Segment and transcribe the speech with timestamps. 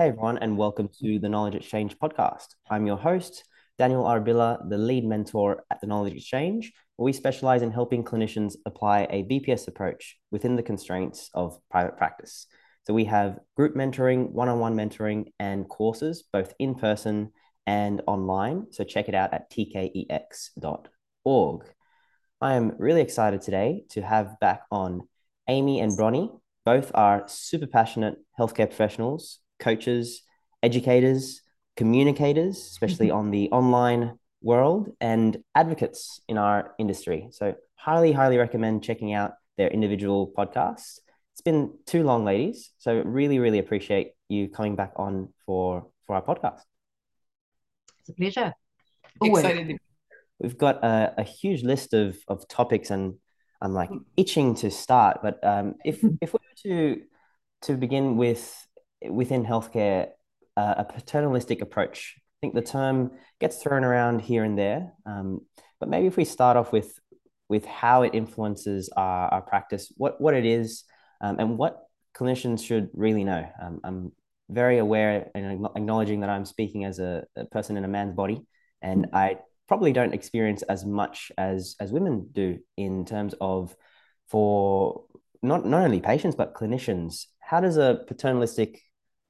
[0.00, 2.54] Hey everyone, and welcome to the Knowledge Exchange podcast.
[2.70, 3.44] I'm your host,
[3.78, 8.54] Daniel Arbilla, the lead mentor at the Knowledge Exchange, where we specialize in helping clinicians
[8.64, 12.46] apply a BPS approach within the constraints of private practice.
[12.86, 17.32] So we have group mentoring, one on one mentoring, and courses both in person
[17.66, 18.68] and online.
[18.70, 20.14] So check it out at tkex.org.
[22.40, 25.06] I am really excited today to have back on
[25.46, 26.30] Amy and Bronnie.
[26.64, 30.22] Both are super passionate healthcare professionals coaches,
[30.62, 31.42] educators,
[31.76, 37.28] communicators, especially on the online world, and advocates in our industry.
[37.30, 40.98] So, highly, highly recommend checking out their individual podcasts.
[41.32, 42.70] It's been too long, ladies.
[42.78, 46.60] So, really, really appreciate you coming back on for for our podcast.
[48.00, 48.54] It's a pleasure.
[49.20, 49.44] Always.
[49.44, 49.78] Excited.
[50.38, 53.14] We've got a, a huge list of of topics, and
[53.60, 55.18] I'm like itching to start.
[55.22, 57.02] But um, if if we were to
[57.62, 58.66] to begin with
[59.08, 60.08] within healthcare
[60.56, 62.16] uh, a paternalistic approach.
[62.18, 65.40] I think the term gets thrown around here and there, um,
[65.78, 66.98] but maybe if we start off with
[67.48, 70.84] with how it influences our, our practice, what what it is,
[71.20, 71.82] um, and what
[72.14, 73.46] clinicians should really know.
[73.62, 74.12] Um, I'm
[74.48, 78.42] very aware and acknowledging that I'm speaking as a, a person in a man's body,
[78.82, 83.74] and I probably don't experience as much as as women do in terms of
[84.28, 85.04] for
[85.42, 87.26] not not only patients but clinicians.
[87.38, 88.80] How does a paternalistic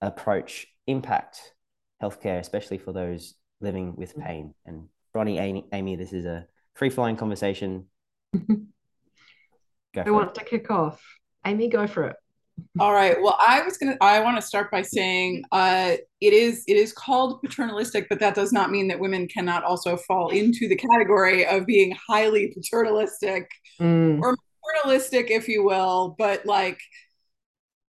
[0.01, 1.55] approach impact
[2.03, 4.25] healthcare, especially for those living with mm.
[4.25, 4.55] pain?
[4.67, 7.87] And Bronnie, Amy, Amy this is a free flowing conversation.
[8.35, 10.35] go I want it.
[10.37, 11.03] to kick off.
[11.47, 12.17] Amy, go for it.
[12.81, 13.21] All right.
[13.21, 13.97] Well, I was gonna.
[14.01, 18.35] I want to start by saying, uh, it is it is called paternalistic, but that
[18.35, 23.51] does not mean that women cannot also fall into the category of being highly paternalistic
[23.81, 24.21] mm.
[24.21, 26.15] or paternalistic, if you will.
[26.19, 26.81] But like,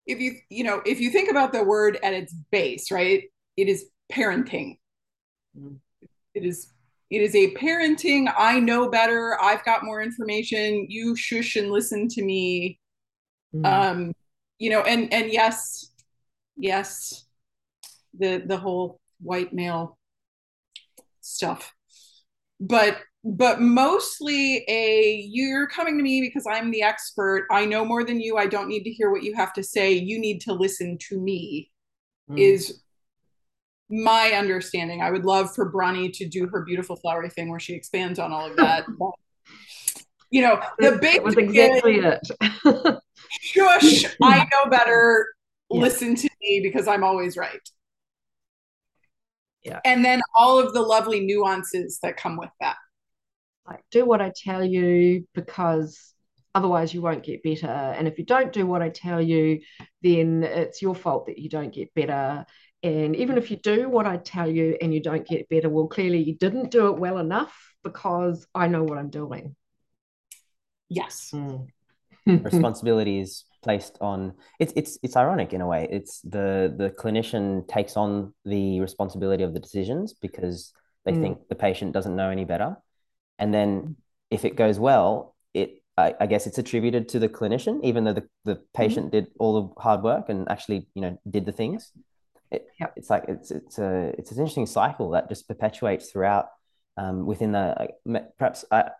[0.05, 3.23] if you you know if you think about the word at its base right
[3.57, 4.77] it is parenting
[5.57, 5.77] mm.
[6.33, 6.71] it is
[7.09, 12.07] it is a parenting i know better i've got more information you shush and listen
[12.07, 12.79] to me
[13.53, 13.65] mm.
[13.65, 14.13] um
[14.59, 15.91] you know and and yes
[16.57, 17.25] yes
[18.17, 19.97] the the whole white male
[21.21, 21.73] stuff
[22.59, 27.47] but but mostly a you're coming to me because I'm the expert.
[27.49, 28.37] I know more than you.
[28.37, 29.93] I don't need to hear what you have to say.
[29.93, 31.71] You need to listen to me
[32.29, 32.39] mm.
[32.39, 32.83] is
[33.89, 35.01] my understanding.
[35.01, 38.31] I would love for Bronnie to do her beautiful flowery thing where she expands on
[38.31, 38.85] all of that.
[38.99, 39.11] but,
[40.29, 42.27] you know, the big was exactly it.
[43.41, 45.33] shush, I know better.
[45.71, 45.81] Yeah.
[45.81, 47.69] Listen to me because I'm always right.
[49.63, 49.79] Yeah.
[49.83, 52.75] And then all of the lovely nuances that come with that
[53.67, 56.13] like do what I tell you because
[56.53, 57.67] otherwise you won't get better.
[57.67, 59.59] And if you don't do what I tell you,
[60.01, 62.45] then it's your fault that you don't get better.
[62.81, 65.87] And even if you do what I tell you and you don't get better, well,
[65.87, 69.55] clearly you didn't do it well enough because I know what I'm doing.
[70.89, 71.33] Yes.
[72.27, 72.43] Mm.
[72.43, 75.87] Responsibilities placed on it's it's it's ironic in a way.
[75.91, 80.73] It's the the clinician takes on the responsibility of the decisions because
[81.05, 81.21] they mm.
[81.21, 82.77] think the patient doesn't know any better
[83.39, 83.95] and then
[84.29, 88.13] if it goes well it I, I guess it's attributed to the clinician even though
[88.13, 89.25] the, the patient mm-hmm.
[89.25, 91.91] did all the hard work and actually you know did the things
[92.51, 92.93] it, yep.
[92.95, 96.47] it's like it's it's a it's an interesting cycle that just perpetuates throughout
[96.97, 97.89] um, within the
[98.37, 98.91] perhaps I,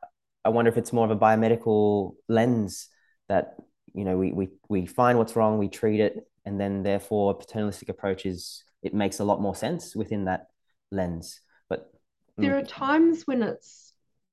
[0.44, 2.90] I wonder if it's more of a biomedical lens
[3.30, 3.56] that
[3.94, 7.90] you know we we we find what's wrong we treat it and then therefore paternalistic
[7.90, 10.48] approaches it makes a lot more sense within that
[10.92, 11.92] lens but
[12.38, 12.62] there mm.
[12.62, 13.85] are times when it's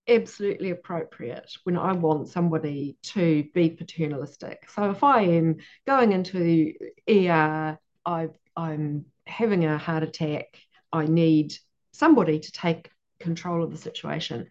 [0.08, 4.68] absolutely appropriate when I want somebody to be paternalistic.
[4.70, 6.74] So if I am going into
[7.08, 10.46] ER, I, I'm having a heart attack,
[10.92, 11.54] I need
[11.92, 12.90] somebody to take
[13.20, 14.48] control of the situation.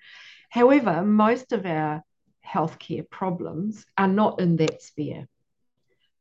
[0.50, 2.04] However, most of our
[2.46, 5.28] healthcare problems are not in that sphere.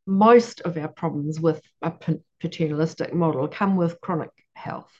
[0.06, 1.92] Most of our problems with a
[2.40, 4.92] paternalistic model come with chronic health,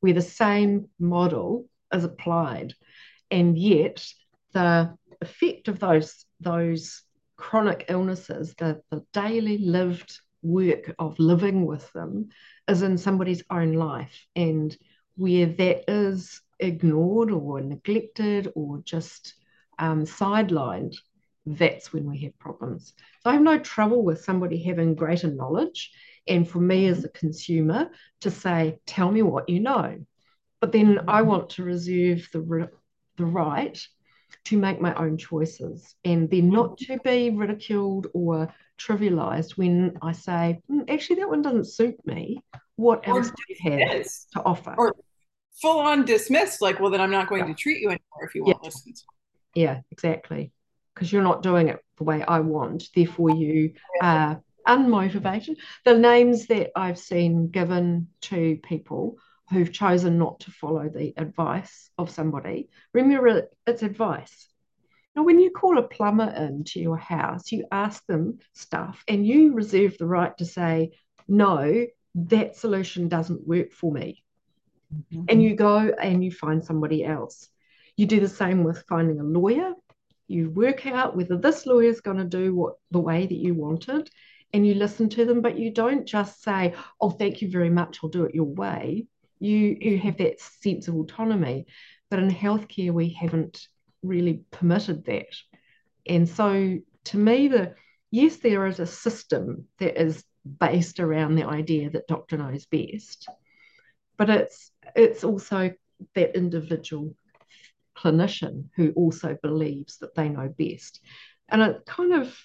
[0.00, 2.74] where the same model is applied
[3.30, 4.06] and yet
[4.52, 7.02] the effect of those those
[7.36, 12.28] chronic illnesses the, the daily lived work of living with them
[12.68, 14.26] is in somebody's own life.
[14.34, 14.76] And
[15.16, 19.34] where that is ignored or neglected or just
[19.78, 20.96] um, sidelined
[21.48, 22.92] that's when we have problems.
[23.22, 25.92] So i have no trouble with somebody having greater knowledge
[26.26, 27.90] and for me as a consumer
[28.22, 29.98] to say tell me what you know.
[30.60, 32.68] But then i want to reserve the
[33.16, 33.78] the right
[34.46, 40.12] to make my own choices and then not to be ridiculed or trivialized when I
[40.12, 42.42] say, mm, actually, that one doesn't suit me,
[42.76, 44.74] what else do you have to offer?
[44.76, 44.94] Or
[45.60, 47.52] full on dismissed, like, well, then I'm not going yeah.
[47.52, 48.66] to treat you anymore if you won't yeah.
[48.66, 48.92] listen.
[49.54, 50.52] Yeah, exactly.
[50.94, 52.88] Because you're not doing it the way I want.
[52.94, 55.56] Therefore, you are unmotivated.
[55.84, 59.16] The names that I've seen given to people
[59.50, 64.48] who've chosen not to follow the advice of somebody, remember it's advice.
[65.14, 69.54] Now, when you call a plumber into your house, you ask them stuff and you
[69.54, 70.92] reserve the right to say,
[71.26, 74.22] no, that solution doesn't work for me.
[74.94, 75.24] Mm-hmm.
[75.28, 77.48] And you go and you find somebody else.
[77.96, 79.72] You do the same with finding a lawyer.
[80.28, 83.54] You work out whether this lawyer is going to do what the way that you
[83.54, 84.10] wanted
[84.52, 88.00] and you listen to them, but you don't just say, oh, thank you very much,
[88.02, 89.06] I'll do it your way.
[89.38, 91.66] You, you have that sense of autonomy.
[92.10, 93.66] But in healthcare, we haven't
[94.02, 95.34] really permitted that.
[96.06, 97.74] And so to me, the
[98.10, 100.24] yes, there is a system that is
[100.60, 103.28] based around the idea that doctor knows best,
[104.16, 105.72] but it's it's also
[106.14, 107.14] that individual
[107.96, 111.00] clinician who also believes that they know best.
[111.48, 112.36] And it kind of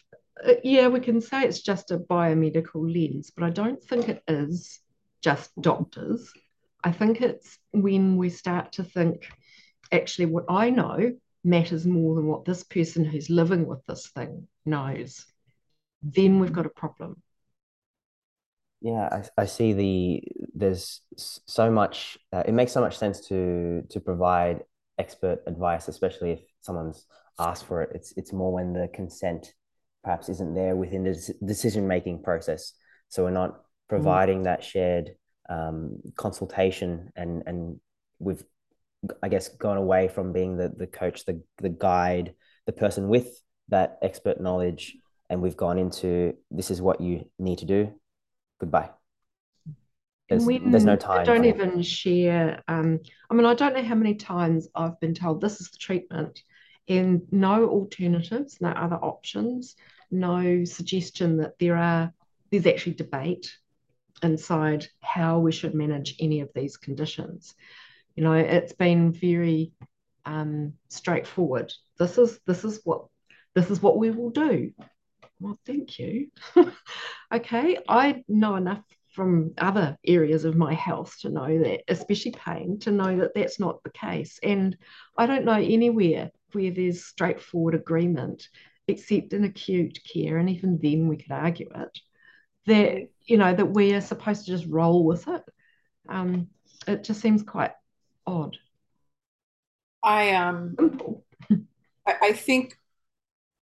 [0.64, 4.80] yeah, we can say it's just a biomedical lens, but I don't think it is
[5.22, 6.32] just doctors.
[6.84, 9.28] I think it's when we start to think,
[9.92, 11.14] actually, what I know
[11.44, 15.26] matters more than what this person who's living with this thing knows.
[16.02, 17.22] Then we've got a problem.
[18.82, 20.24] Yeah, I, I see the
[20.56, 22.18] there's so much.
[22.34, 24.64] Uh, it makes so much sense to to provide
[24.98, 27.06] expert advice, especially if someone's
[27.38, 27.92] asked for it.
[27.94, 29.54] It's it's more when the consent
[30.04, 32.74] perhaps isn't there within the decision making process.
[33.10, 34.44] So we're not providing mm.
[34.46, 35.12] that shared
[35.52, 37.80] um, consultation, and and
[38.20, 38.44] we've,
[39.22, 42.34] I guess, gone away from being the the coach, the the guide,
[42.66, 43.28] the person with
[43.68, 44.96] that expert knowledge,
[45.30, 47.94] and we've gone into this is what you need to do.
[48.60, 48.90] Goodbye.
[50.30, 51.20] There's, there's no time.
[51.20, 52.64] I don't even share.
[52.70, 55.78] Um, I mean, I don't know how many times I've been told this is the
[55.78, 56.42] treatment,
[56.88, 59.76] and no alternatives, no other options,
[60.10, 62.14] no suggestion that there are
[62.50, 63.52] there's actually debate
[64.24, 67.56] inside how we should manage any of these conditions.
[68.16, 69.72] You know, it's been very
[70.26, 71.74] um, straightforward.
[71.98, 73.06] This is this is what
[73.56, 74.72] this is what we will do.
[75.40, 76.28] Well, thank you.
[77.34, 78.84] okay, I know enough
[79.14, 83.60] from other areas of my health to know that, especially pain, to know that that's
[83.60, 84.40] not the case.
[84.42, 84.78] And
[85.18, 88.48] I don't know anywhere where there's straightforward agreement,
[88.88, 92.00] except in acute care, and even then we could argue it,
[92.68, 95.44] that, you know, that we are supposed to just roll with it.
[96.08, 96.48] Um,
[96.88, 97.72] it just seems quite
[98.26, 98.58] odd.
[100.04, 100.76] I um
[102.08, 102.76] I, I think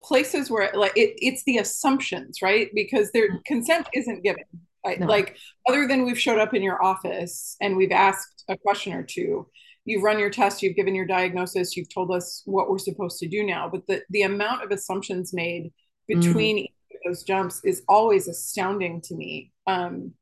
[0.04, 2.70] places where like it, it's the assumptions, right?
[2.74, 3.44] Because their mm.
[3.46, 4.44] consent isn't given.
[4.86, 5.06] I, no.
[5.06, 5.38] Like
[5.70, 9.48] other than we've showed up in your office and we've asked a question or two,
[9.86, 13.28] you've run your test, you've given your diagnosis, you've told us what we're supposed to
[13.28, 13.70] do now.
[13.70, 15.72] But the the amount of assumptions made
[16.08, 16.72] between mm.
[17.06, 19.52] Those jumps is always astounding to me.
[19.68, 20.14] Um,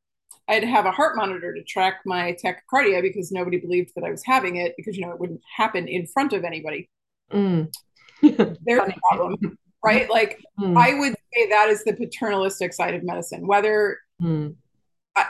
[0.48, 4.04] I had to have a heart monitor to track my tachycardia because nobody believed that
[4.04, 6.90] I was having it because you know it wouldn't happen in front of anybody.
[7.32, 7.72] Mm.
[8.22, 10.10] There's a problem, right?
[10.10, 10.76] Like mm.
[10.76, 13.46] I would say that is the paternalistic side of medicine.
[13.46, 14.54] Whether mm.
[15.16, 15.26] I,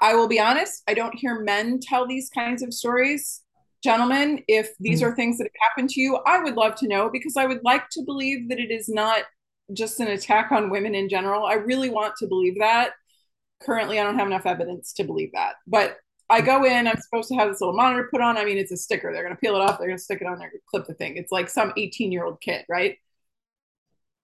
[0.00, 3.42] I will be honest, I don't hear men tell these kinds of stories
[3.82, 5.06] gentlemen, if these mm.
[5.06, 7.62] are things that have happened to you, I would love to know because I would
[7.64, 9.24] like to believe that it is not
[9.72, 11.44] just an attack on women in general.
[11.44, 12.92] I really want to believe that.
[13.62, 15.54] Currently, I don't have enough evidence to believe that.
[15.66, 15.98] But
[16.28, 18.38] I go in, I'm supposed to have this little monitor put on.
[18.38, 19.12] I mean, it's a sticker.
[19.12, 20.94] They're going to peel it off, they're going to stick it on there, clip the
[20.94, 21.16] thing.
[21.16, 22.96] It's like some 18 year old kid, right?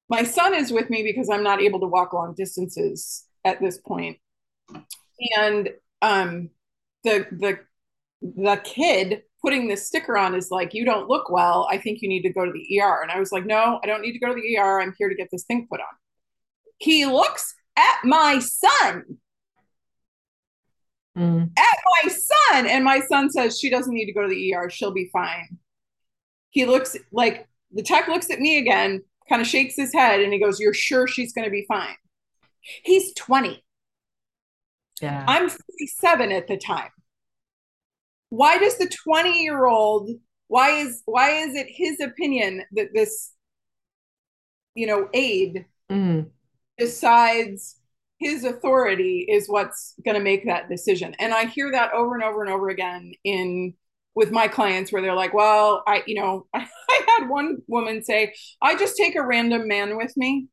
[0.08, 3.78] My son is with me because I'm not able to walk long distances at this
[3.78, 4.18] point.
[5.36, 6.50] And um,
[7.04, 7.58] the the
[8.22, 11.66] the kid putting this sticker on is like, you don't look well.
[11.70, 13.00] I think you need to go to the ER.
[13.00, 14.82] And I was like, no, I don't need to go to the ER.
[14.82, 15.86] I'm here to get this thing put on.
[16.76, 19.04] He looks at my son.
[21.16, 21.50] Mm.
[21.56, 22.66] At my son.
[22.66, 24.68] And my son says, she doesn't need to go to the ER.
[24.68, 25.56] She'll be fine.
[26.50, 30.30] He looks like the tech looks at me again, kind of shakes his head, and
[30.30, 31.96] he goes, You're sure she's going to be fine?
[32.60, 33.62] He's 20.
[35.00, 35.24] Yeah.
[35.26, 36.90] I'm 47 at the time
[38.30, 40.10] why does the 20 year old
[40.48, 43.32] why is why is it his opinion that this
[44.74, 46.26] you know aide mm.
[46.78, 47.76] decides
[48.18, 52.24] his authority is what's going to make that decision and i hear that over and
[52.24, 53.74] over and over again in
[54.14, 58.02] with my clients where they're like well i you know i, I had one woman
[58.02, 60.48] say i just take a random man with me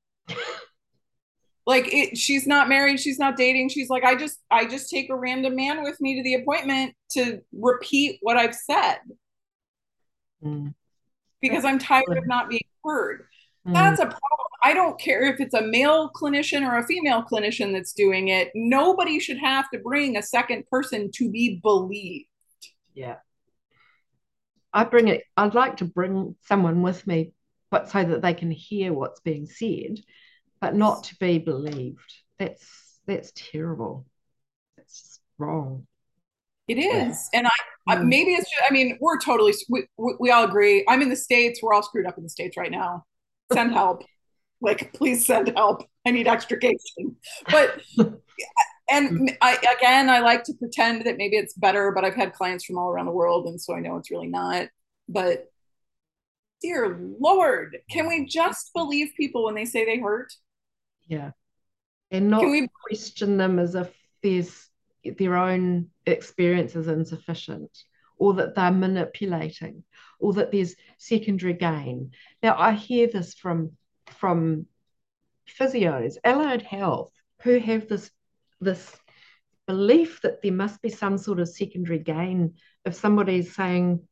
[1.65, 5.10] like it, she's not married she's not dating she's like i just i just take
[5.10, 8.98] a random man with me to the appointment to repeat what i've said.
[10.43, 10.74] Mm.
[11.41, 13.27] because i'm tired of not being heard.
[13.67, 13.74] Mm.
[13.74, 14.22] that's a problem.
[14.63, 18.51] I don't care if it's a male clinician or a female clinician that's doing it.
[18.55, 22.27] Nobody should have to bring a second person to be believed.
[22.95, 23.17] Yeah.
[24.75, 27.31] I bring it i'd like to bring someone with me
[27.72, 30.00] but so that they can hear what's being said
[30.62, 32.14] but not to be believed.
[32.40, 34.06] That's that's terrible.
[34.78, 35.88] That's wrong.
[36.68, 37.52] It is, and I,
[37.88, 38.08] I mm.
[38.08, 38.50] maybe it's.
[38.50, 39.54] Just, I mean, we're totally.
[39.70, 40.84] We, we, we all agree.
[40.88, 41.60] I'm in the states.
[41.62, 43.06] We're all screwed up in the states right now.
[43.54, 44.04] Send help.
[44.62, 45.88] like, please send help.
[46.06, 47.18] I need extrication.
[47.52, 47.82] But
[48.90, 51.92] and I again, I like to pretend that maybe it's better.
[51.92, 54.28] But I've had clients from all around the world, and so I know it's really
[54.28, 54.70] not.
[55.08, 55.52] But
[56.64, 60.34] dear Lord, can we just believe people when they say they hurt?
[61.08, 61.32] Yeah.
[62.12, 62.68] And not we...
[62.84, 64.70] question them as if there's
[65.18, 67.70] their own experience is insufficient
[68.18, 69.84] or that they're manipulating
[70.20, 72.12] or that there's secondary gain.
[72.42, 73.72] Now I hear this from
[74.18, 74.66] from
[75.48, 78.10] physios, allied health, who have this
[78.62, 78.96] this
[79.68, 84.08] belief that there must be some sort of secondary gain if somebody's saying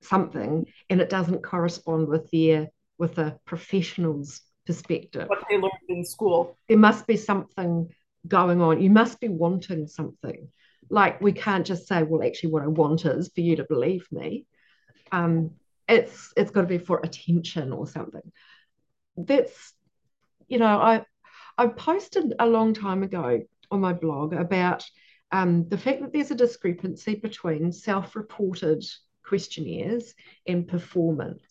[0.00, 2.68] something and it doesn't correspond with their
[2.98, 5.28] with a professional's perspective.
[5.28, 6.56] What they learned in school.
[6.68, 7.90] There must be something
[8.26, 8.80] going on.
[8.80, 10.48] You must be wanting something.
[10.90, 14.06] Like we can't just say, well, actually, what I want is for you to believe
[14.10, 14.46] me.
[15.10, 15.52] Um,
[15.88, 18.32] it's it's got to be for attention or something.
[19.16, 19.74] That's,
[20.48, 21.04] you know, I
[21.58, 24.84] I posted a long time ago on my blog about
[25.30, 28.84] um, the fact that there's a discrepancy between self-reported
[29.24, 30.14] questionnaires
[30.46, 31.42] and performance.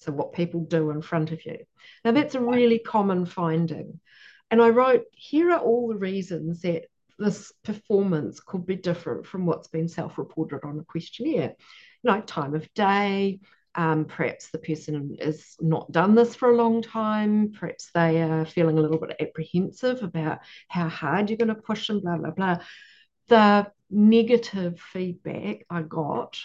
[0.00, 1.58] So what people do in front of you.
[2.04, 4.00] Now, that's a really common finding.
[4.50, 6.84] And I wrote, here are all the reasons that
[7.18, 11.54] this performance could be different from what's been self reported on a questionnaire.
[12.02, 13.40] You know, time of day,
[13.74, 17.52] um, perhaps the person has not done this for a long time.
[17.52, 21.88] Perhaps they are feeling a little bit apprehensive about how hard you're going to push
[21.88, 22.58] them, blah, blah, blah.
[23.28, 26.38] The negative feedback I got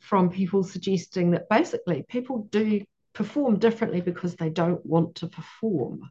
[0.00, 6.10] from people suggesting that basically people do perform differently because they don't want to perform.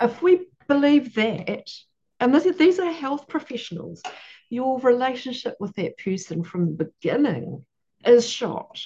[0.00, 1.70] If we believe that,
[2.20, 4.02] and this, these are health professionals,
[4.50, 7.64] your relationship with that person from the beginning
[8.04, 8.80] is shot.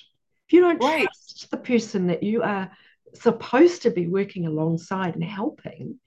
[0.49, 1.05] If you don't right.
[1.05, 2.71] trust the person that you are
[3.14, 6.00] supposed to be working alongside and helping,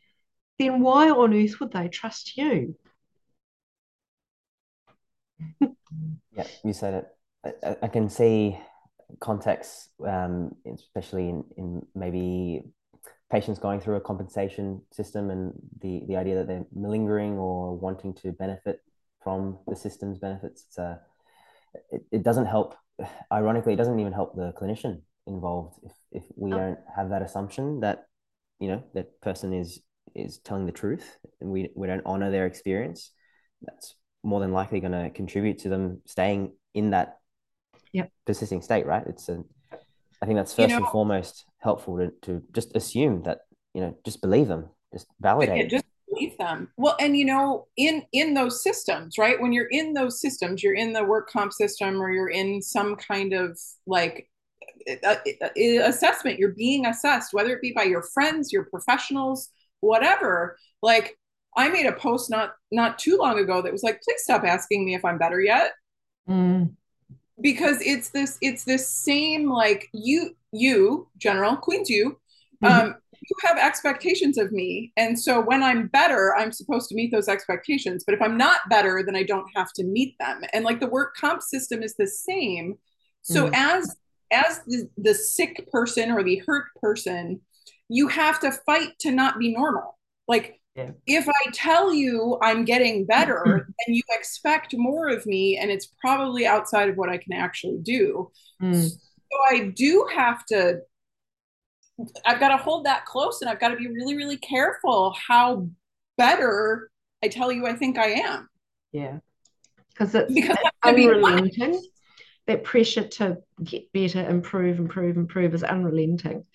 [0.60, 2.75] then why on earth would they trust you?
[6.31, 7.07] yeah, you said it.
[7.63, 8.57] I, I can see
[9.20, 12.63] contexts, um, especially in, in maybe
[13.32, 18.13] patients going through a compensation system and the, the idea that they're malingering or wanting
[18.13, 18.82] to benefit
[19.24, 20.65] from the system's benefits.
[20.67, 21.00] It's a,
[21.91, 22.75] it, it doesn't help.
[23.32, 26.58] Ironically, it doesn't even help the clinician involved if, if we oh.
[26.58, 28.05] don't have that assumption that,
[28.60, 29.82] you know, that person is
[30.15, 33.12] is telling the truth and we, we don't honor their experience.
[33.62, 37.17] That's more than likely going to contribute to them staying in that
[37.93, 38.12] yep.
[38.25, 39.05] persisting state, right?
[39.07, 39.43] It's a,
[40.21, 43.41] I think that's first you know, and foremost helpful to, to just assume that,
[43.73, 45.69] you know, just believe them, just validate.
[45.69, 46.69] Just believe them.
[46.77, 49.39] Well, and you know, in in those systems, right?
[49.39, 52.95] When you're in those systems, you're in the work comp system or you're in some
[52.95, 54.29] kind of like
[55.57, 60.57] assessment, you're being assessed, whether it be by your friends, your professionals, whatever.
[60.81, 61.17] Like
[61.55, 64.85] I made a post not not too long ago that was like, please stop asking
[64.85, 65.73] me if I'm better yet.
[66.29, 66.75] Mm
[67.41, 72.17] because it's this it's this same like you you general queens you
[72.63, 72.65] mm-hmm.
[72.65, 72.95] um
[73.29, 74.91] you have expectations of me.
[74.97, 78.03] And so when i'm better i'm supposed to meet those expectations.
[78.05, 80.41] But if i'm not better then i don't have to meet them.
[80.53, 82.75] And like the work comp system is the same.
[83.21, 83.53] So mm.
[83.55, 83.95] as
[84.31, 87.41] as the, the sick person or the hurt person
[87.89, 89.97] you have to fight to not be normal.
[90.27, 90.92] Like yeah.
[91.06, 93.44] If I tell you I'm getting better,
[93.86, 97.80] then you expect more of me, and it's probably outside of what I can actually
[97.82, 98.32] do.
[98.62, 98.89] Mm.
[98.89, 100.82] So I do have to,
[102.25, 105.68] I've got to hold that close and I've got to be really, really careful how
[106.18, 106.92] better
[107.24, 108.48] I tell you I think I am.
[108.92, 109.20] Yeah.
[109.89, 111.82] Because it's because unrelenting.
[112.46, 116.46] That pressure to get better, improve, improve, improve is unrelenting.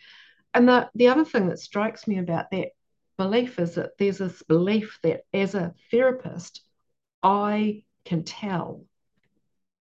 [0.52, 2.68] And the, the other thing that strikes me about that
[3.18, 6.62] belief is that there's this belief that as a therapist,
[7.22, 8.84] I can tell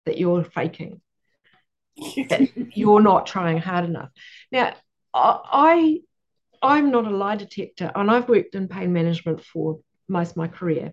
[0.07, 1.00] that you're faking,
[2.28, 4.11] that you're not trying hard enough.
[4.50, 4.75] Now,
[5.14, 6.00] I
[6.62, 10.49] I'm not a lie detector, and I've worked in pain management for most of my
[10.49, 10.93] career.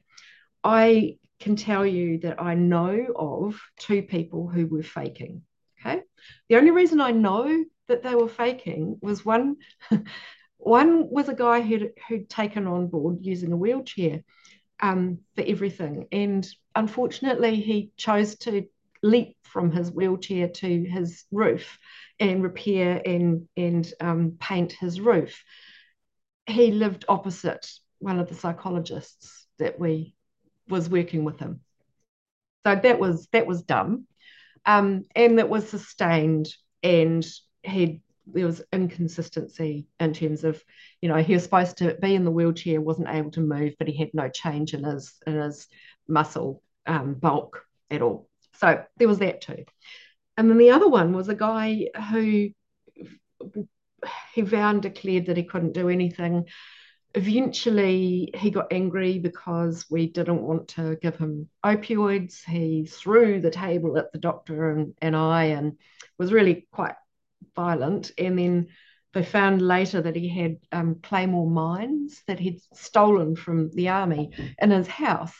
[0.63, 5.43] I can tell you that I know of two people who were faking.
[5.79, 6.01] Okay.
[6.49, 9.57] The only reason I know that they were faking was one
[10.65, 14.23] one was a guy who'd, who'd taken on board using a wheelchair
[14.79, 16.07] um, for everything.
[16.11, 18.67] And unfortunately, he chose to
[19.01, 21.77] leap from his wheelchair to his roof
[22.19, 25.43] and repair and, and um, paint his roof.
[26.45, 30.15] He lived opposite one of the psychologists that we
[30.67, 31.61] was working with him.
[32.65, 34.07] So that was that was dumb,
[34.65, 36.47] um, and that was sustained.
[36.81, 37.25] And
[37.61, 40.63] he there was inconsistency in terms of,
[41.01, 43.87] you know, he was supposed to be in the wheelchair, wasn't able to move, but
[43.87, 45.67] he had no change in his in his
[46.07, 48.29] muscle um, bulk at all.
[48.55, 49.65] So there was that too.
[50.37, 52.49] And then the other one was a guy who
[54.33, 56.45] he vowed and declared that he couldn't do anything
[57.15, 62.43] eventually he got angry because we didn't want to give him opioids.
[62.43, 65.77] He threw the table at the doctor and, and I and
[66.17, 66.95] was really quite
[67.55, 68.11] violent.
[68.17, 68.67] And then
[69.13, 74.31] they found later that he had um, claymore mines that he'd stolen from the army
[74.59, 75.35] in his house.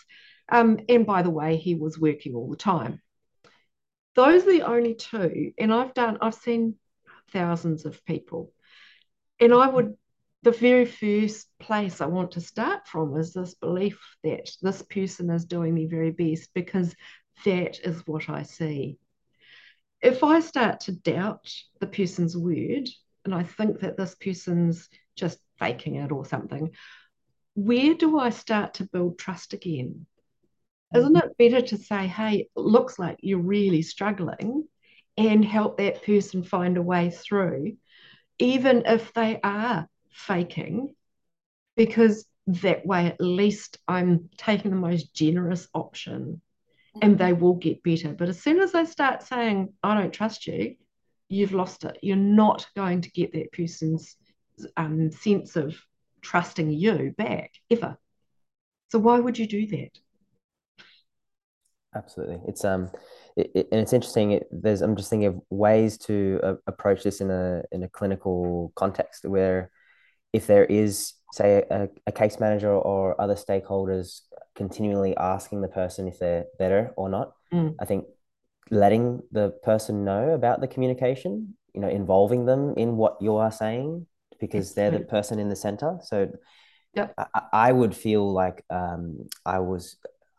[0.49, 3.01] Um, and by the way, he was working all the time.
[4.15, 5.53] Those are the only two.
[5.57, 6.75] And I've done, I've seen
[7.31, 8.51] thousands of people.
[9.39, 9.95] And I would
[10.43, 15.29] the very first place I want to start from is this belief that this person
[15.29, 16.93] is doing the very best because
[17.45, 18.97] that is what I see.
[20.03, 22.89] If I start to doubt the person's word
[23.23, 26.71] and I think that this person's just faking it or something,
[27.55, 30.05] where do I start to build trust again?
[30.93, 34.67] Isn't it better to say, hey, it looks like you're really struggling
[35.17, 37.77] and help that person find a way through,
[38.39, 40.93] even if they are faking
[41.75, 46.41] because that way at least I'm taking the most generous option
[47.01, 48.13] and they will get better.
[48.13, 50.75] But as soon as they start saying, I don't trust you,
[51.29, 51.97] you've lost it.
[52.01, 54.15] You're not going to get that person's
[54.77, 55.75] um, sense of
[56.21, 57.97] trusting you back ever.
[58.89, 59.99] So why would you do that?
[61.95, 62.39] Absolutely.
[62.47, 62.89] It's um
[63.35, 67.03] it, it, and it's interesting it, there's I'm just thinking of ways to uh, approach
[67.03, 69.69] this in a in a clinical context where
[70.33, 74.21] if there is, say, a, a case manager or other stakeholders
[74.53, 77.75] continually asking the person if they're better or not, mm.
[77.79, 78.05] I think
[78.69, 83.51] letting the person know about the communication, you know, involving them in what you are
[83.51, 84.05] saying
[84.39, 85.97] because they're the person in the center.
[86.03, 86.31] So
[86.93, 87.15] yep.
[87.17, 89.97] I, I would feel like um, I was,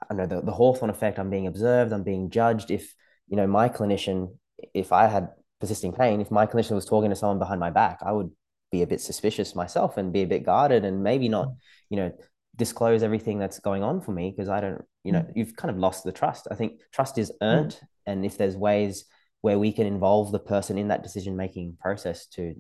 [0.09, 2.71] I know the, the Hawthorne effect, I'm being observed, I'm being judged.
[2.71, 2.95] If,
[3.27, 4.37] you know, my clinician,
[4.73, 5.31] if I had
[5.61, 8.31] persisting pain, if my clinician was talking to someone behind my back, I would
[8.77, 11.57] be a bit suspicious myself and be a bit guarded and maybe not, mm.
[11.91, 12.13] you know,
[12.57, 15.33] disclose everything that's going on for me because I don't, you know, mm.
[15.35, 16.49] you've kind of lost the trust.
[16.51, 17.73] I think trust is earned.
[17.73, 17.87] Mm.
[18.07, 19.05] And if there's ways
[19.41, 22.55] where we can involve the person in that decision making process to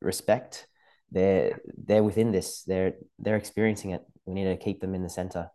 [0.00, 0.66] respect
[1.10, 5.08] they're they're within this they're they're experiencing it we need to keep them in the
[5.08, 5.50] center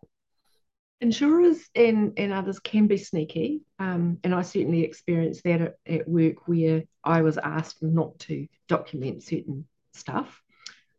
[1.01, 6.07] insurers and, and others can be sneaky um, and i certainly experienced that at, at
[6.07, 10.41] work where i was asked not to document certain stuff,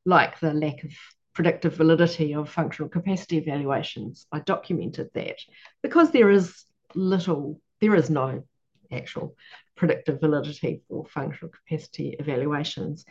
[0.05, 0.93] like the lack of
[1.35, 4.27] predictive validity of functional capacity evaluations.
[4.33, 5.37] I documented that
[5.83, 8.45] because there is little, there is no
[8.93, 9.37] actual
[9.77, 13.05] predictive validity for functional capacity evaluations.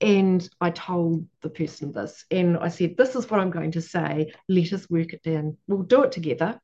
[0.00, 3.82] And I told the person this, and I said, This is what I'm going to
[3.82, 4.32] say.
[4.48, 5.58] Let us work it down.
[5.66, 6.58] We'll do it together.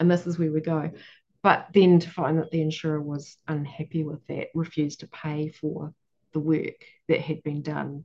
[0.00, 0.90] And this is where we go.
[1.42, 5.94] But then to find that the insurer was unhappy with that, refused to pay for
[6.32, 8.04] the work that had been done.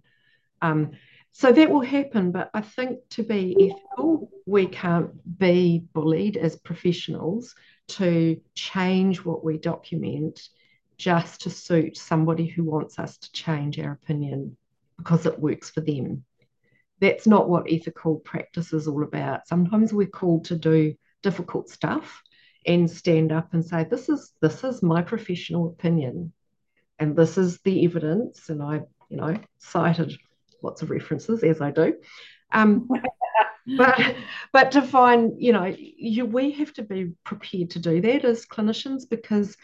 [0.62, 0.92] Um,
[1.32, 6.56] so that will happen, but I think to be ethical, we can't be bullied as
[6.56, 7.56] professionals
[7.88, 10.48] to change what we document
[10.98, 14.56] just to suit somebody who wants us to change our opinion
[14.98, 16.24] because it works for them.
[17.02, 19.48] That's not what ethical practice is all about.
[19.48, 22.24] Sometimes we're called to do difficult stuff
[22.66, 26.32] and stand up and say, This is this is my professional opinion
[27.00, 28.50] and this is the evidence.
[28.50, 30.14] And I, you know, cited
[30.62, 31.96] lots of references as I do.
[32.52, 32.90] Um,
[33.78, 34.16] but
[34.52, 38.46] but to find, you know, you we have to be prepared to do that as
[38.46, 39.58] clinicians because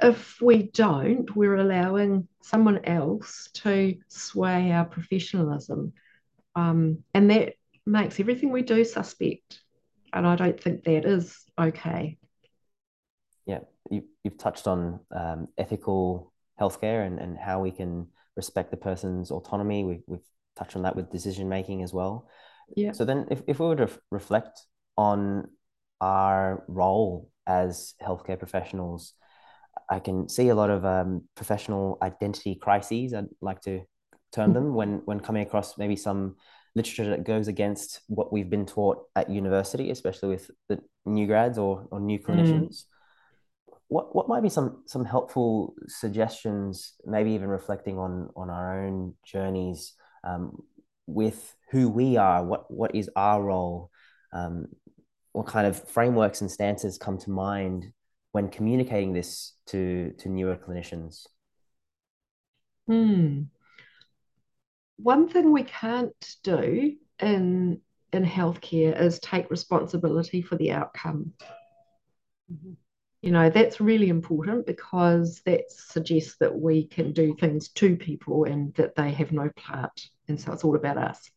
[0.00, 5.92] if we don't, we're allowing someone else to sway our professionalism.
[6.56, 7.54] Um, and that
[7.86, 9.60] makes everything we do suspect.
[10.12, 12.18] And I don't think that is okay.
[13.46, 16.31] Yeah, you, have touched on um, ethical
[16.62, 19.84] healthcare and, and how we can respect the person's autonomy.
[19.84, 22.28] We, we've touched on that with decision making as well.
[22.76, 22.92] Yeah.
[22.92, 24.60] So then, if, if we were to reflect
[24.96, 25.48] on
[26.00, 29.14] our role as healthcare professionals,
[29.90, 33.14] I can see a lot of um, professional identity crises.
[33.14, 33.82] I'd like to
[34.32, 36.36] term them when when coming across maybe some
[36.74, 41.58] literature that goes against what we've been taught at university, especially with the new grads
[41.58, 42.68] or, or new clinicians.
[42.68, 42.84] Mm.
[43.92, 49.14] What what might be some some helpful suggestions, maybe even reflecting on on our own
[49.22, 49.92] journeys
[50.24, 50.62] um,
[51.06, 53.90] with who we are, what what is our role,
[54.32, 54.68] um,
[55.32, 57.92] what kind of frameworks and stances come to mind
[58.32, 61.26] when communicating this to to newer clinicians?
[62.86, 63.42] Hmm.
[64.96, 71.34] One thing we can't do in in healthcare is take responsibility for the outcome.
[72.50, 72.72] Mm-hmm.
[73.22, 78.44] You know, that's really important because that suggests that we can do things to people
[78.44, 80.00] and that they have no part.
[80.28, 81.30] And so it's all about us.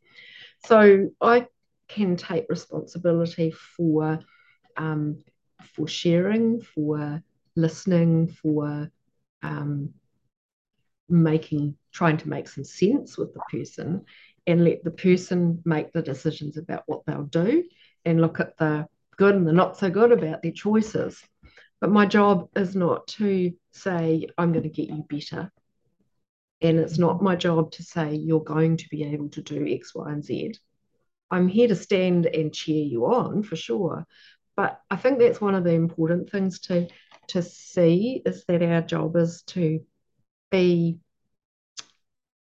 [0.66, 1.48] So I
[1.88, 4.20] can take responsibility for
[4.78, 5.24] um,
[5.76, 7.22] for sharing, for
[7.56, 8.90] listening, for
[9.44, 9.94] um,
[11.08, 14.06] making, trying to make some sense with the person
[14.48, 17.64] and let the person make the decisions about what they'll do
[18.06, 21.24] and look at the good and the not so good about their choices.
[21.86, 25.52] But my job is not to say, I'm going to get you better.
[26.60, 29.94] And it's not my job to say, you're going to be able to do X,
[29.94, 30.56] Y, and Z.
[31.30, 34.08] I'm here to stand and cheer you on for sure.
[34.56, 36.88] But I think that's one of the important things to
[37.28, 39.82] to see is that our job is to
[40.50, 40.98] be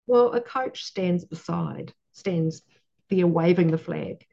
[0.07, 2.62] well, a coach stands beside, stands
[3.11, 4.25] there waving the flag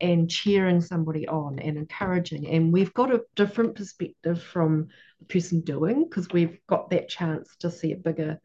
[0.00, 2.46] and cheering somebody on and encouraging.
[2.48, 7.56] And we've got a different perspective from the person doing because we've got that chance
[7.60, 8.40] to see a bigger,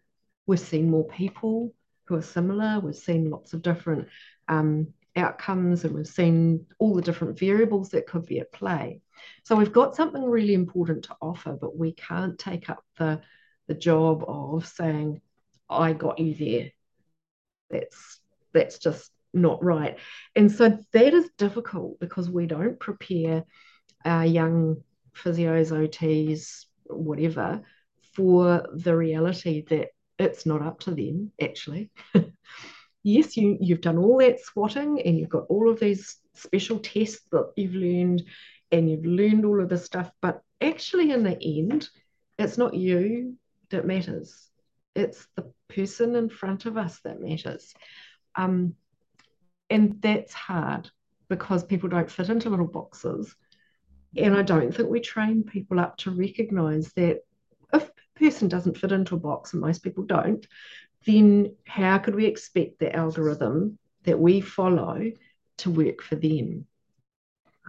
[0.46, 1.74] we've seen more people
[2.06, 4.08] who are similar, we've seen lots of different
[4.48, 9.02] um, outcomes and we've seen all the different variables that could be at play.
[9.44, 13.22] So we've got something really important to offer, but we can't take up the,
[13.68, 15.22] the job of saying,
[15.70, 16.72] I got you there.
[17.70, 18.20] That's
[18.54, 19.98] that's just not right.
[20.36, 23.46] And so that is difficult because we don't prepare
[24.04, 24.84] our young
[25.16, 27.62] physios, OTs, whatever,
[28.14, 29.90] for the reality that
[30.20, 31.92] it's not up to them actually.
[33.04, 37.22] yes, you, you've done all that swatting and you've got all of these special tests
[37.32, 38.24] that you've learned
[38.72, 41.90] and you've learned all of this stuff, but actually, in the end,
[42.40, 43.36] it's not you
[43.70, 44.50] that matters.
[44.96, 47.74] It's the person in front of us that matters.
[48.36, 48.76] Um,
[49.72, 50.92] and that's hard
[51.30, 53.36] because people don't fit into little boxes.
[54.18, 57.22] And I don't think we train people up to recognize that
[57.74, 60.46] if a person doesn't fit into a box, and most people don't,
[61.06, 65.10] then how could we expect the algorithm that we follow
[65.60, 66.68] to work for them?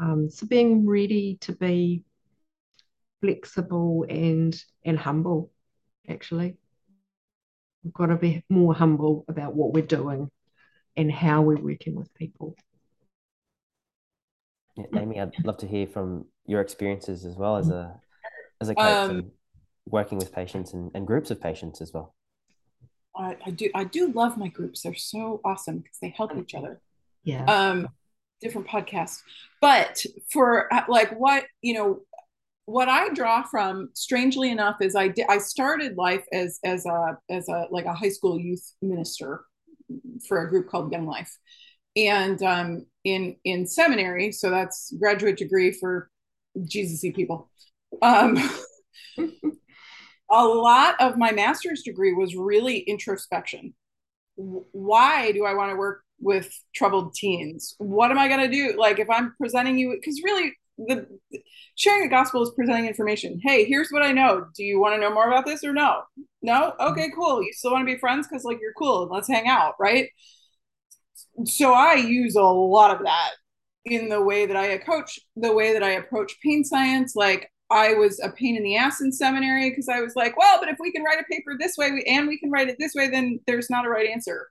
[0.01, 2.03] Um, so being ready to be
[3.21, 5.53] flexible and and humble,
[6.09, 6.57] actually.
[7.85, 10.31] We've got to be more humble about what we're doing
[10.97, 12.55] and how we're working with people.
[14.77, 18.01] Yeah, Amy, I'd love to hear from your experiences as well as a
[18.61, 19.31] as a coach um,
[19.87, 22.15] working with patients and, and groups of patients as well.
[23.17, 24.83] I, I do I do love my groups.
[24.83, 26.81] They're so awesome because they help each other.
[27.25, 27.45] Yeah.
[27.45, 27.89] Um,
[28.41, 29.21] different podcasts,
[29.61, 32.01] but for uh, like what you know,
[32.65, 37.19] what I draw from, strangely enough, is I did I started life as as a
[37.31, 39.45] as a like a high school youth minister
[40.29, 41.37] for a group called Young Life,
[41.97, 46.11] and um, in in seminary, so that's graduate degree for
[46.59, 47.51] Jesusy people.
[48.01, 48.39] Um,
[50.31, 53.75] a lot of my master's degree was really introspection.
[54.37, 57.75] Why do I want to work with troubled teens?
[57.79, 58.79] What am I going to do?
[58.79, 60.55] Like, if I'm presenting you, because really,
[60.87, 61.07] the
[61.75, 63.41] sharing the gospel is presenting information.
[63.43, 64.47] Hey, here's what I know.
[64.55, 66.03] Do you want to know more about this or no?
[66.43, 66.75] No?
[66.81, 67.43] Okay, cool.
[67.43, 69.09] You still want to be friends because, like, you're cool.
[69.11, 70.09] Let's hang out, right?
[71.45, 73.31] So I use a lot of that
[73.85, 77.15] in the way that I coach, the way that I approach pain science.
[77.17, 80.59] Like, I was a pain in the ass in seminary because I was like, well,
[80.61, 82.93] but if we can write a paper this way and we can write it this
[82.95, 84.49] way, then there's not a right answer.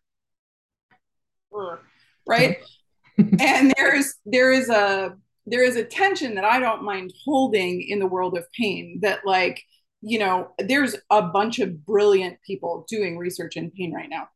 [2.27, 2.57] Right.
[3.39, 7.99] and there's there is a there is a tension that I don't mind holding in
[7.99, 9.63] the world of pain that like,
[10.01, 14.29] you know, there's a bunch of brilliant people doing research in pain right now.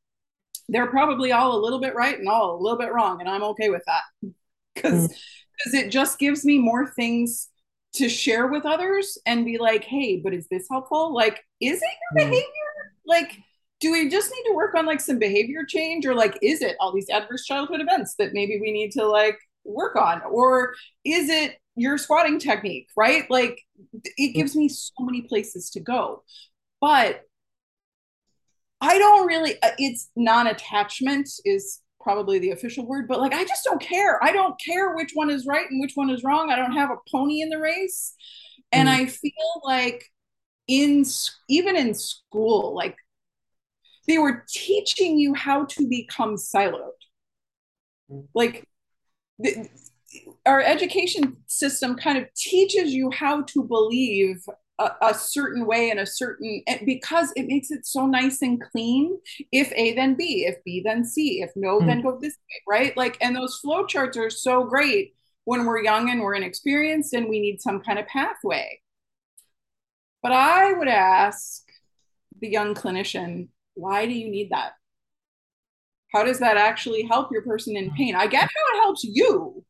[0.68, 3.20] They're probably all a little bit right and all a little bit wrong.
[3.20, 4.02] And I'm okay with that
[4.76, 5.86] because because mm.
[5.86, 7.50] it just gives me more things
[7.94, 11.14] to share with others and be like, hey, but is this helpful?
[11.14, 12.30] Like, is it your mm.
[12.30, 12.94] behavior?
[13.06, 13.38] Like,
[13.80, 16.76] do we just need to work on like some behavior change or like is it
[16.80, 20.22] all these adverse childhood events that maybe we need to like work on?
[20.30, 20.74] Or
[21.04, 23.30] is it your squatting technique right?
[23.30, 23.62] Like
[24.18, 26.24] it gives me so many places to go.
[26.82, 27.22] But
[28.82, 33.64] i don't really uh, it's non-attachment is probably the official word but like i just
[33.64, 34.24] don't care.
[34.24, 36.52] I don't care which one is right and which one is wrong.
[36.52, 38.14] I don't have a pony in the race.
[38.72, 38.92] And mm.
[38.92, 40.06] i feel like
[40.68, 41.06] in
[41.50, 42.96] even in school like
[44.08, 46.92] they were teaching you how to become siloed.
[48.12, 48.28] Mm.
[48.36, 48.68] like
[49.40, 49.70] the,
[50.46, 54.44] our education system kind of teaches you how to believe
[54.80, 59.18] a, a, certain way in a certain because it makes it so nice and clean
[59.52, 61.86] if a then b if b then c if no mm.
[61.86, 62.98] then go this way right?
[62.98, 65.14] Like and those flow charts are so great
[65.46, 68.80] when we're young and we're inexperienced and we need some kind of pathway.
[70.22, 71.64] But i would ask
[72.42, 74.74] the young clinician why do you need that
[76.16, 78.16] how does that actually help your person in pain?
[78.16, 79.66] I get how it helps you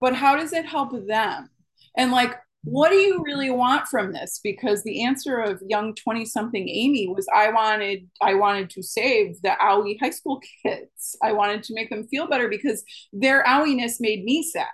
[0.00, 1.50] but how does it help them?
[1.96, 4.40] And like what do you really want from this?
[4.42, 9.40] Because the answer of young 20 something amy was i wanted i wanted to save
[9.42, 11.16] the owie high school kids.
[11.22, 14.66] I wanted to make them feel better because their owiness made me sad.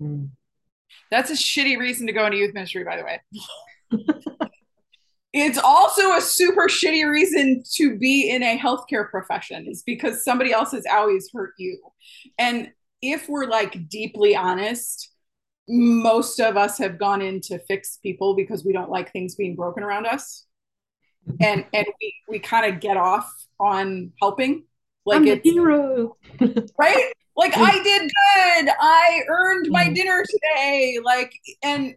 [0.00, 0.30] Mm.
[1.10, 3.20] that's a shitty reason to go into youth ministry by the way
[5.32, 10.52] it's also a super shitty reason to be in a healthcare profession is because somebody
[10.52, 11.78] else's owies hurt you.
[12.38, 15.12] And if we're like deeply honest
[15.68, 19.54] most of us have gone in to fix people because we don't like things being
[19.54, 20.44] broken around us.
[21.40, 24.64] And and we we kind of get off on helping.
[25.06, 26.16] Like I'm it's hero.
[26.78, 27.12] Right?
[27.34, 28.74] Like i did good.
[28.78, 29.94] I earned my mm.
[29.94, 30.98] dinner today.
[31.02, 31.94] Like and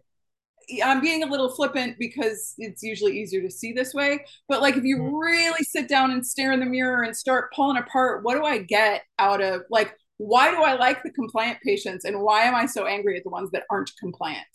[0.84, 4.76] i'm being a little flippant because it's usually easier to see this way but like
[4.76, 5.10] if you mm.
[5.12, 8.58] really sit down and stare in the mirror and start pulling apart what do i
[8.58, 12.66] get out of like why do I like the compliant patients and why am I
[12.66, 14.46] so angry at the ones that aren't compliant?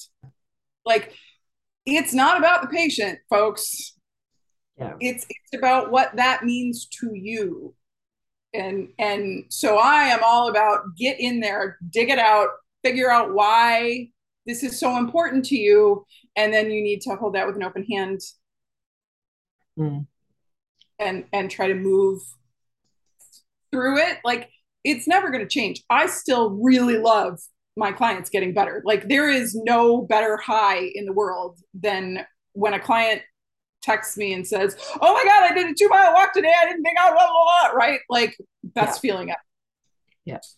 [0.86, 1.14] Like,
[1.86, 3.94] it's not about the patient, folks.
[4.78, 4.94] Yeah.
[5.00, 7.76] It's it's about what that means to you.
[8.54, 12.50] And and so I am all about get in there, dig it out,
[12.84, 14.10] figure out why
[14.46, 17.64] this is so important to you, and then you need to hold that with an
[17.64, 18.20] open hand.
[19.78, 20.06] Mm.
[21.00, 22.22] And and try to move
[23.72, 24.20] through it.
[24.24, 24.50] Like
[24.84, 25.84] it's never going to change.
[25.90, 27.40] I still really love
[27.78, 28.82] my clients getting better.
[28.86, 33.22] Like there is no better high in the world than when a client
[33.82, 36.54] texts me and says, "Oh my god, I did a two mile walk today.
[36.60, 38.00] I didn't think I would blah blah blah." Right?
[38.10, 39.12] Like best yeah.
[39.12, 39.40] feeling ever.
[40.26, 40.58] Yes.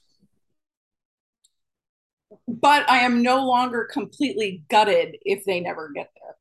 [2.63, 6.37] But I am no longer completely gutted if they never get there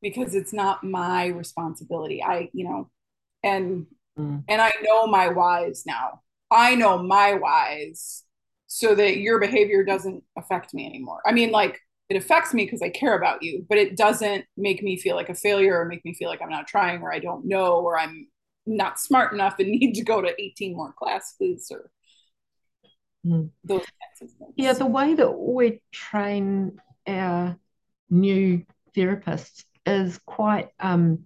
[0.00, 2.22] because it's not my responsibility.
[2.22, 2.90] I, you know,
[3.42, 3.86] and
[4.18, 4.42] mm.
[4.48, 6.22] and I know my whys now.
[6.50, 8.24] I know my whys
[8.68, 11.20] so that your behavior doesn't affect me anymore.
[11.26, 11.78] I mean, like
[12.08, 15.28] it affects me because I care about you, but it doesn't make me feel like
[15.28, 17.98] a failure or make me feel like I'm not trying or I don't know or
[17.98, 18.28] I'm
[18.64, 21.90] not smart enough and need to go to 18 more classes or
[23.24, 23.50] mm.
[23.64, 24.52] those of things.
[24.56, 27.56] Yeah, the way that we train our
[28.10, 28.64] new
[28.96, 31.24] therapists is quite um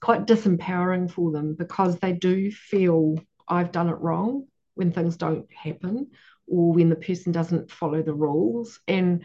[0.00, 3.16] quite disempowering for them because they do feel
[3.48, 6.08] I've done it wrong when things don't happen
[6.46, 9.24] or when the person doesn't follow the rules and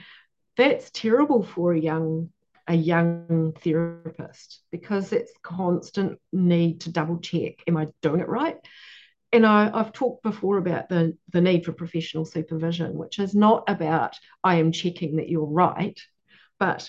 [0.58, 2.30] that's terrible for a young
[2.68, 8.58] a young therapist because it's constant need to double check am i doing it right
[9.34, 13.64] and I, have talked before about the, the need for professional supervision, which is not
[13.68, 16.00] about I am checking that you're right,
[16.60, 16.88] but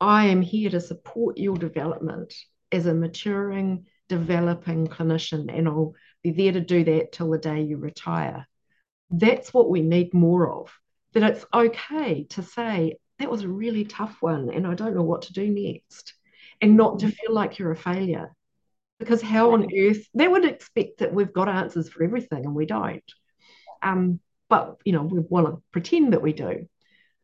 [0.00, 2.34] I am here to support your development
[2.72, 7.62] as a maturing, developing clinician, and I'll be there to do that till the day
[7.62, 8.48] you retire.
[9.10, 10.72] That's what we need more of.
[11.12, 15.02] That it's okay to say, that was a really tough one, and I don't know
[15.02, 16.14] what to do next,
[16.62, 17.14] and not to mm-hmm.
[17.14, 18.34] feel like you're a failure.
[19.02, 22.66] Because how on earth they would expect that we've got answers for everything, and we
[22.66, 23.04] don't.
[23.82, 26.68] Um, but you know, we want to pretend that we do.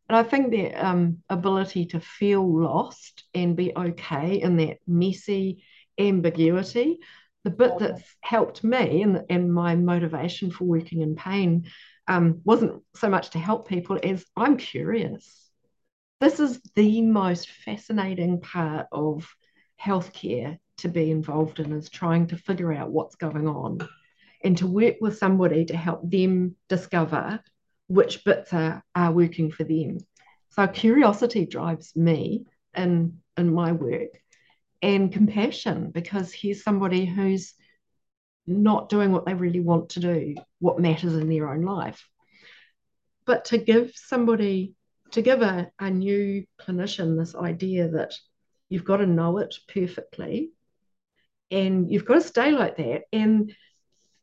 [0.09, 5.63] And I think the um, ability to feel lost and be okay in that messy
[5.99, 7.01] ambiguity
[7.45, 11.67] the bit that's helped me and, and my motivation for working in pain
[12.07, 15.51] um, wasn't so much to help people as I'm curious.
[16.21, 19.29] This is the most fascinating part of
[19.81, 23.87] healthcare to be involved in is trying to figure out what's going on
[24.43, 27.41] and to work with somebody to help them discover
[27.89, 29.99] which bits are, are working for them.
[30.51, 34.11] So curiosity drives me in in my work
[34.83, 37.55] and compassion because here's somebody who's
[38.47, 42.09] not doing what they really want to do, what matters in their own life.
[43.27, 44.75] But to give somebody,
[45.13, 48.15] to give a, a new clinician this idea that
[48.69, 50.53] you've got to know it perfectly
[51.51, 53.03] and you've got to stay like that.
[53.13, 53.55] And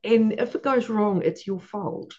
[0.04, 2.14] and if it goes wrong, it's your fault.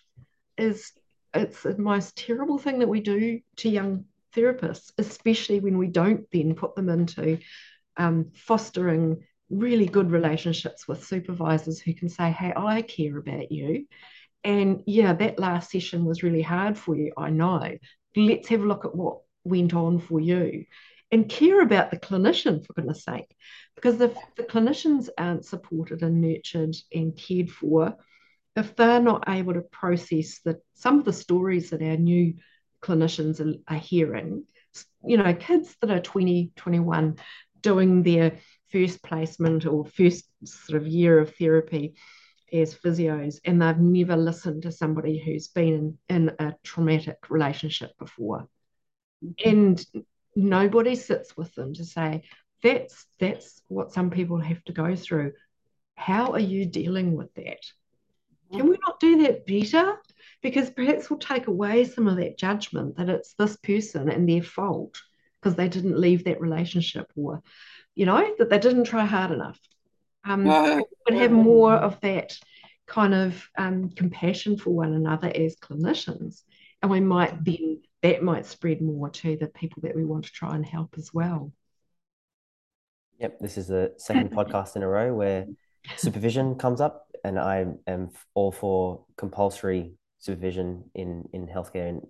[0.58, 0.92] Is
[1.34, 6.26] it's the most terrible thing that we do to young therapists, especially when we don't
[6.32, 7.38] then put them into
[7.96, 13.86] um, fostering really good relationships with supervisors who can say, Hey, I care about you.
[14.42, 17.12] And yeah, that last session was really hard for you.
[17.16, 17.76] I know.
[18.16, 20.64] Let's have a look at what went on for you
[21.10, 23.34] and care about the clinician, for goodness sake.
[23.74, 27.96] Because if the clinicians aren't supported and nurtured and cared for,
[28.56, 32.34] if they're not able to process the, some of the stories that our new
[32.82, 34.44] clinicians are, are hearing,
[35.04, 37.18] you know, kids that are 20, 21
[37.60, 38.38] doing their
[38.72, 41.94] first placement or first sort of year of therapy
[42.52, 47.90] as physios and they've never listened to somebody who's been in, in a traumatic relationship
[47.98, 48.48] before.
[49.24, 49.48] Mm-hmm.
[49.48, 49.86] And
[50.36, 52.22] nobody sits with them to say,
[52.62, 55.32] that's that's what some people have to go through.
[55.94, 57.64] How are you dealing with that?
[58.52, 59.96] Can we not do that better?
[60.42, 64.42] Because perhaps we'll take away some of that judgment that it's this person and their
[64.42, 65.00] fault
[65.40, 67.42] because they didn't leave that relationship or,
[67.94, 69.58] you know, that they didn't try hard enough.
[70.24, 70.84] Um, no.
[71.08, 72.38] we have more of that
[72.86, 76.42] kind of um, compassion for one another as clinicians.
[76.82, 80.32] And we might then that might spread more to the people that we want to
[80.32, 81.52] try and help as well.
[83.18, 85.46] Yep, this is the second podcast in a row where
[85.96, 91.88] supervision comes up, and I am all for compulsory supervision in in healthcare.
[91.88, 92.02] And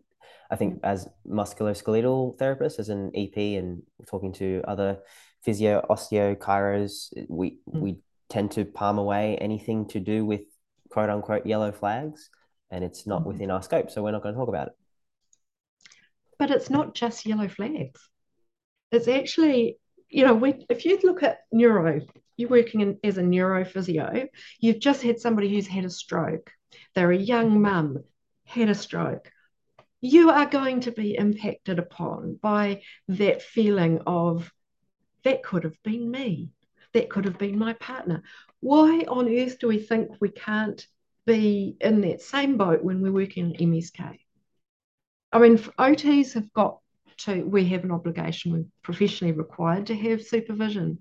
[0.51, 4.99] I think as musculoskeletal therapists, as an EP, and talking to other
[5.45, 7.81] physio, osteo, chiros, we mm.
[7.81, 10.43] we tend to palm away anything to do with
[10.91, 12.31] quote unquote yellow flags,
[12.71, 13.27] and it's not mm.
[13.27, 14.75] within our scope, so we're not going to talk about it.
[16.39, 18.09] But it's not just yellow flags.
[18.93, 22.01] It's actually, you know, we, if you look at neuro,
[22.37, 24.29] you're working in, as a neurophysio,
[24.61, 26.51] you've just had somebody who's had a stroke.
[26.95, 28.05] They're a young mum,
[28.45, 29.31] had a stroke.
[30.01, 34.53] You are going to be impacted upon by that feeling of
[35.25, 36.51] that could have been me,
[36.93, 38.23] that could have been my partner.
[38.61, 40.87] Why on earth do we think we can't
[41.27, 44.19] be in that same boat when we're working in MSK?
[45.33, 46.79] I mean, OTs have got
[47.19, 50.99] to, we have an obligation, we're professionally required to have supervision.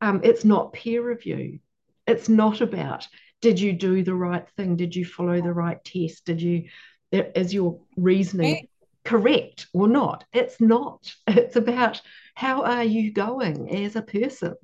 [0.00, 1.60] Um, it's not peer review.
[2.06, 3.06] It's not about
[3.40, 4.76] did you do the right thing?
[4.76, 6.24] Did you follow the right test?
[6.24, 6.64] Did you,
[7.12, 8.68] is your reasoning
[9.04, 10.24] correct or not?
[10.32, 11.14] It's not.
[11.26, 12.00] It's about
[12.34, 14.54] how are you going as a person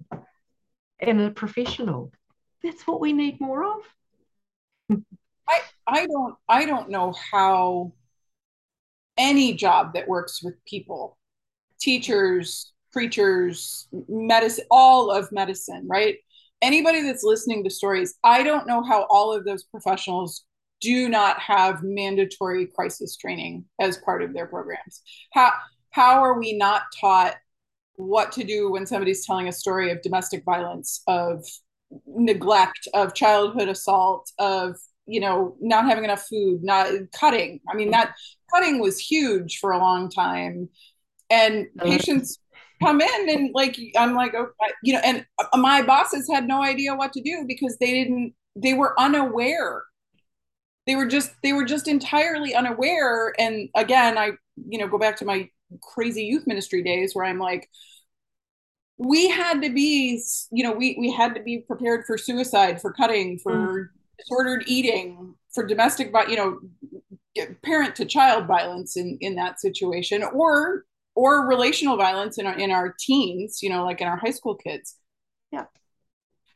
[0.98, 2.10] and a professional.
[2.62, 3.82] That's what we need more of.
[5.46, 7.92] I, I don't I don't know how
[9.20, 11.18] any job that works with people,
[11.78, 16.16] teachers, preachers, medicine, all of medicine, right?
[16.62, 20.44] Anybody that's listening to stories, I don't know how all of those professionals
[20.80, 25.02] do not have mandatory crisis training as part of their programs.
[25.33, 25.52] How
[25.90, 27.35] how are we not taught
[27.96, 31.44] what to do when somebody's telling a story of domestic violence, of
[32.06, 37.61] neglect, of childhood assault, of you know not having enough food, not cutting.
[37.68, 38.14] I mean that
[38.52, 40.68] cutting was huge for a long time.
[41.30, 42.38] And patients
[42.82, 46.62] come in and like i'm like okay, you know and uh, my bosses had no
[46.62, 49.84] idea what to do because they didn't they were unaware.
[50.86, 53.32] They were just they were just entirely unaware.
[53.38, 54.32] And again i
[54.68, 55.48] you know go back to my
[55.82, 57.68] crazy youth ministry days where i'm like
[58.98, 62.92] we had to be you know we we had to be prepared for suicide for
[62.92, 63.88] cutting for mm.
[64.18, 66.58] disordered eating for domestic you know
[67.62, 72.70] parent to child violence in in that situation or or relational violence in our in
[72.70, 74.96] our teens you know like in our high school kids.
[75.52, 75.66] Yeah.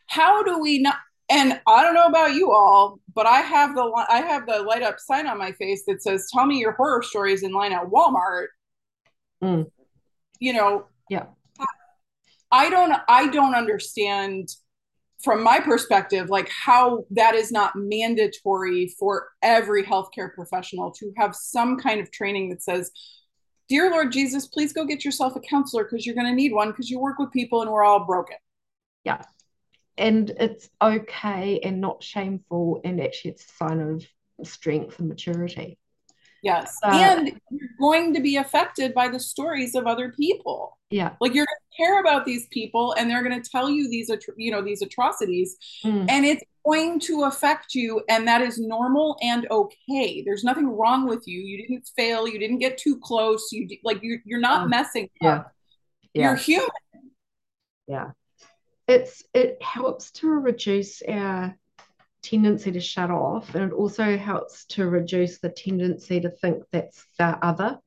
[0.06, 0.96] How do we not
[1.30, 4.82] and i don't know about you all but i have the i have the light
[4.82, 7.86] up sign on my face that says tell me your horror stories in line at
[7.86, 8.48] walmart.
[9.42, 9.70] Mm.
[10.38, 11.26] you know yeah.
[12.50, 14.48] I don't i don't understand
[15.24, 21.34] from my perspective, like how that is not mandatory for every healthcare professional to have
[21.34, 22.90] some kind of training that says,
[23.68, 26.70] Dear Lord Jesus, please go get yourself a counselor because you're going to need one
[26.70, 28.36] because you work with people and we're all broken.
[29.04, 29.22] Yeah.
[29.96, 32.80] And it's okay and not shameful.
[32.84, 34.04] And actually, it's a sign of
[34.46, 35.78] strength and maturity.
[36.44, 36.76] Yes.
[36.82, 40.78] Uh, and you're going to be affected by the stories of other people.
[40.90, 41.12] Yeah.
[41.18, 44.10] Like you're going to care about these people and they're going to tell you these
[44.36, 46.06] you know these atrocities mm.
[46.08, 51.06] and it's going to affect you and that is normal and okay there's nothing wrong
[51.08, 54.68] with you you didn't fail you didn't get too close you like you're, you're not
[54.70, 55.28] messing yeah.
[55.28, 55.52] up
[56.14, 56.28] yeah.
[56.28, 56.70] you're human
[57.88, 58.10] yeah
[58.86, 61.54] it's it helps to reduce our
[62.24, 67.06] tendency to shut off and it also helps to reduce the tendency to think that's
[67.18, 67.78] the other.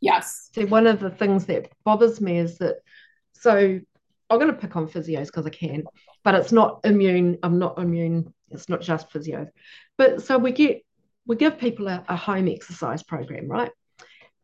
[0.00, 0.50] Yes.
[0.54, 2.76] So one of the things that bothers me is that
[3.32, 3.80] so
[4.30, 5.84] i'm going to pick on physios because i can
[6.24, 9.48] but it's not immune i'm not immune it's not just physio.
[9.96, 10.84] But so we get
[11.26, 13.70] we give people a, a home exercise program right?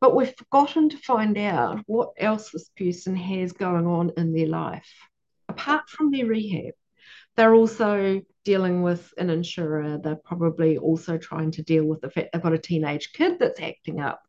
[0.00, 4.48] But we've forgotten to find out what else this person has going on in their
[4.48, 4.92] life
[5.48, 6.74] apart from their rehab.
[7.36, 9.98] They're also dealing with an insurer.
[9.98, 13.60] They're probably also trying to deal with the fact they've got a teenage kid that's
[13.60, 14.22] acting up.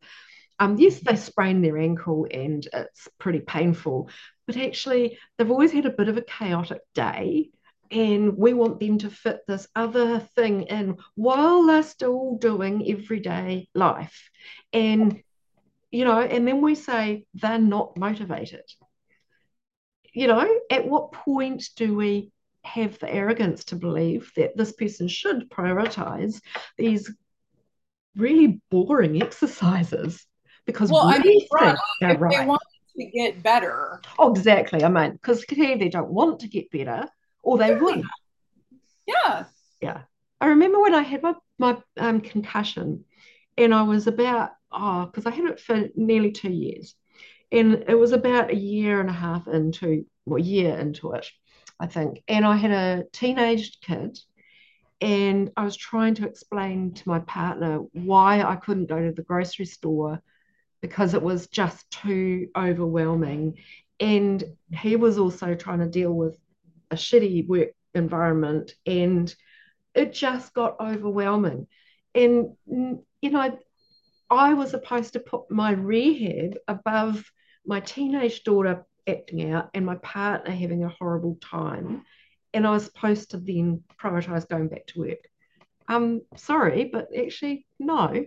[0.57, 4.09] Um, yes, they sprain their ankle and it's pretty painful,
[4.47, 7.49] but actually, they've always had a bit of a chaotic day.
[7.91, 13.69] And we want them to fit this other thing in while they're still doing everyday
[13.75, 14.31] life.
[14.73, 15.21] And,
[15.91, 18.63] you know, and then we say they're not motivated.
[20.13, 22.31] You know, at what point do we
[22.65, 26.41] have the arrogance to believe that this person should prioritize
[26.77, 27.13] these
[28.15, 30.25] really boring exercises
[30.65, 32.39] because well, I mean, right, if right.
[32.39, 32.61] they want
[32.97, 34.01] to get better.
[34.17, 34.83] Oh, exactly.
[34.83, 37.07] I mean, because clearly they don't want to get better,
[37.43, 37.79] or they yeah.
[37.79, 38.03] would.
[39.05, 39.43] Yeah.
[39.81, 40.01] Yeah.
[40.41, 43.05] I remember when I had my my um, concussion,
[43.57, 46.95] and I was about oh, because I had it for nearly two years,
[47.51, 51.27] and it was about a year and a half into, well, year into it,
[51.79, 52.23] I think.
[52.27, 54.17] And I had a teenage kid,
[55.01, 59.23] and I was trying to explain to my partner why I couldn't go to the
[59.23, 60.21] grocery store
[60.81, 63.57] because it was just too overwhelming.
[63.99, 66.37] And he was also trying to deal with
[66.91, 69.33] a shitty work environment, and
[69.93, 71.67] it just got overwhelming.
[72.13, 73.57] And, you know,
[74.29, 77.23] I was supposed to put my rehab above
[77.65, 82.03] my teenage daughter acting out and my partner having a horrible time.
[82.53, 85.29] And I was supposed to then prioritize going back to work.
[85.87, 88.25] Um, sorry, but actually, no.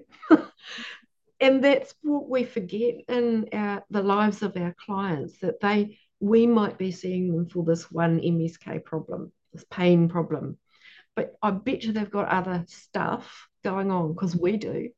[1.40, 6.46] and that's what we forget in our, the lives of our clients that they we
[6.46, 10.58] might be seeing them for this one MSK problem, this pain problem.
[11.14, 14.90] But I bet you they've got other stuff going on because we do.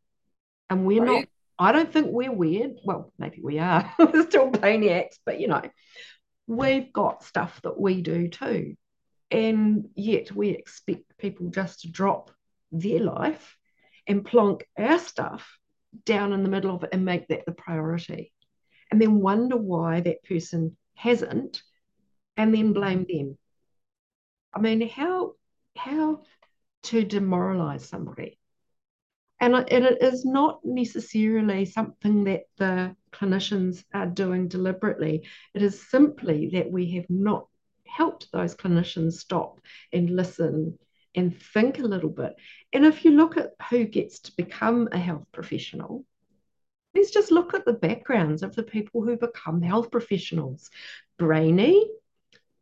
[0.68, 1.20] And we're right.
[1.20, 1.24] not
[1.60, 2.76] I don't think we're weird.
[2.84, 3.92] Well, maybe we are.
[3.98, 5.60] we're still maniacs, but you know,
[6.46, 8.76] we've got stuff that we do too.
[9.30, 12.30] And yet we expect people just to drop
[12.72, 13.58] their life
[14.06, 15.58] and plonk our stuff
[16.06, 18.32] down in the middle of it and make that the priority.
[18.90, 21.62] And then wonder why that person hasn't
[22.38, 23.36] and then blame them.
[24.54, 25.34] I mean, how
[25.76, 26.22] how
[26.84, 28.39] to demoralize somebody
[29.40, 35.26] and, it is not necessarily something that the clinicians are doing deliberately.
[35.54, 37.46] It is simply that we have not
[37.86, 39.60] helped those clinicians stop
[39.92, 40.78] and listen
[41.14, 42.34] and think a little bit.
[42.72, 46.04] And if you look at who gets to become a health professional,
[46.94, 50.70] let's just look at the backgrounds of the people who become health professionals.
[51.18, 51.90] Brainy,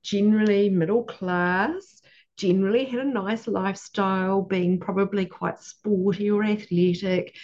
[0.02, 2.00] generally middle class,
[2.38, 7.36] generally had a nice lifestyle, being probably quite sporty or athletic,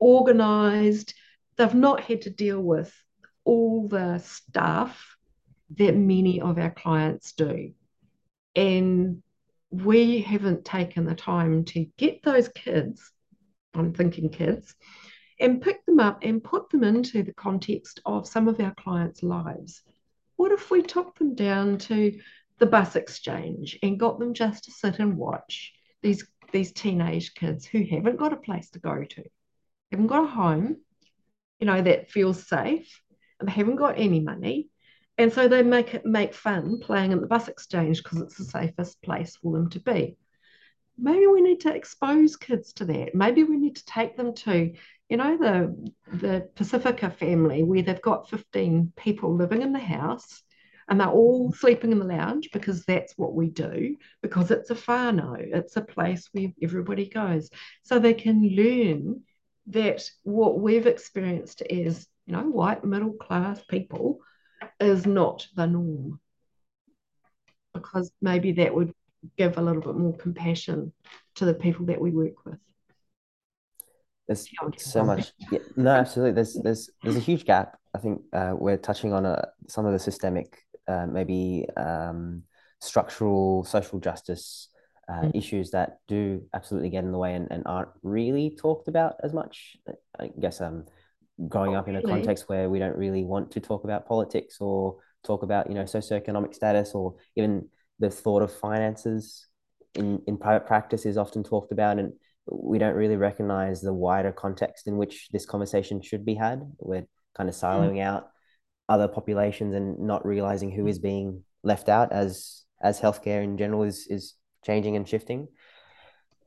[0.00, 1.14] organized.
[1.56, 2.92] They've not had to deal with
[3.44, 5.16] all the stuff
[5.76, 7.72] that many of our clients do.
[8.56, 9.22] And
[9.70, 13.12] we haven't taken the time to get those kids,
[13.74, 14.74] I'm thinking kids,
[15.38, 19.22] and pick them up and put them into the context of some of our clients'
[19.22, 19.82] lives.
[20.36, 22.18] What if we took them down to
[22.58, 27.66] the bus exchange and got them just to sit and watch these these teenage kids
[27.66, 29.24] who haven't got a place to go to,
[29.90, 30.76] haven't got a home,
[31.58, 33.02] you know, that feels safe,
[33.38, 34.68] and they haven't got any money.
[35.18, 38.44] And so they make it make fun playing in the bus exchange because it's the
[38.44, 40.16] safest place for them to be.
[40.96, 43.14] Maybe we need to expose kids to that.
[43.14, 44.72] Maybe we need to take them to,
[45.08, 50.42] you know, the the Pacifica family where they've got 15 people living in the house
[50.88, 54.74] and they're all sleeping in the lounge because that's what we do because it's a
[54.74, 55.36] whānau.
[55.38, 57.50] It's a place where everybody goes.
[57.82, 59.22] So they can learn
[59.68, 64.20] that what we've experienced as you know white middle class people
[64.80, 66.20] is not the norm.
[67.74, 68.92] Because maybe that would
[69.36, 70.92] give a little bit more compassion
[71.34, 72.58] to the people that we work with.
[74.26, 75.32] There's so much.
[75.50, 76.32] yeah, no absolutely.
[76.32, 79.92] There's there's there's a huge gap I think uh, we're touching on a, some of
[79.92, 82.42] the systemic, uh, maybe um,
[82.80, 84.68] structural social justice
[85.08, 85.36] uh, mm.
[85.36, 89.32] issues that do absolutely get in the way and, and aren't really talked about as
[89.32, 89.76] much.
[90.18, 90.84] I guess um,
[91.48, 94.96] growing up in a context where we don't really want to talk about politics or
[95.24, 97.68] talk about you know socioeconomic status or even
[97.98, 99.46] the thought of finances
[99.94, 102.12] in, in private practice is often talked about and
[102.50, 106.60] we don't really recognize the wider context in which this conversation should be had.
[106.78, 107.62] We're kind of mm.
[107.62, 108.04] siloing mm.
[108.04, 108.30] out
[108.88, 113.82] other populations and not realizing who is being left out as as healthcare in general
[113.82, 114.34] is is
[114.64, 115.48] changing and shifting.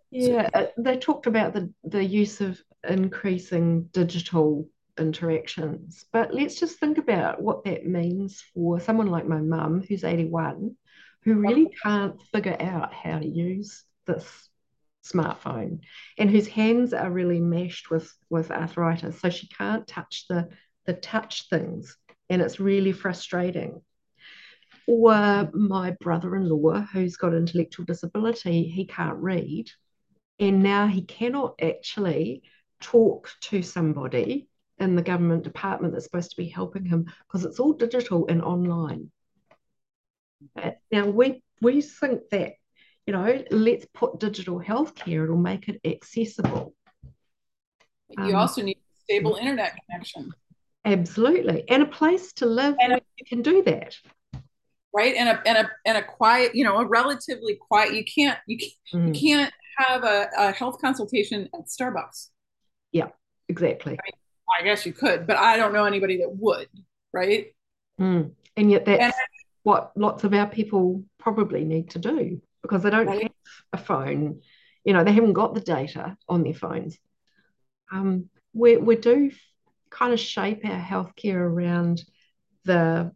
[0.09, 4.67] Yeah, so, uh, they talked about the the use of increasing digital
[4.97, 10.03] interactions, but let's just think about what that means for someone like my mum, who's
[10.03, 10.75] 81,
[11.23, 14.49] who really can't figure out how to use this
[15.03, 15.79] smartphone
[16.17, 19.19] and whose hands are really meshed with with arthritis.
[19.19, 20.49] So she can't touch the
[20.85, 21.97] the touch things
[22.31, 23.81] and it's really frustrating.
[24.87, 29.69] Or my brother-in-law who's got intellectual disability he can't read
[30.39, 32.41] and now he cannot actually
[32.79, 34.47] talk to somebody
[34.79, 38.41] in the government department that's supposed to be helping him because it's all digital and
[38.41, 39.11] online.
[40.91, 42.53] Now we we think that
[43.05, 46.73] you know let's put digital healthcare it'll make it accessible.
[48.09, 50.33] You um, also need a stable internet connection
[50.85, 51.63] absolutely.
[51.67, 53.97] And a place to live and a, you can do that.
[54.93, 55.15] Right?
[55.15, 58.57] And a and a and a quiet you know a relatively quiet you can't you
[58.57, 59.07] can't, mm.
[59.15, 62.27] you can't have a, a health consultation at starbucks.
[62.91, 63.07] Yeah
[63.47, 63.93] exactly.
[63.93, 66.69] I, mean, I, guess you could but i don't know anybody that would
[67.13, 67.53] right?
[67.99, 68.31] Mm.
[68.57, 69.13] and yet that's and,
[69.63, 73.23] what lots of our people probably need to do because they don't right.
[73.23, 73.31] have
[73.73, 74.41] a phone.
[74.83, 76.97] You know they haven't got the data on their phones.
[77.91, 79.31] Um, we, we do
[79.91, 82.03] kind of shape our healthcare around
[82.63, 83.11] the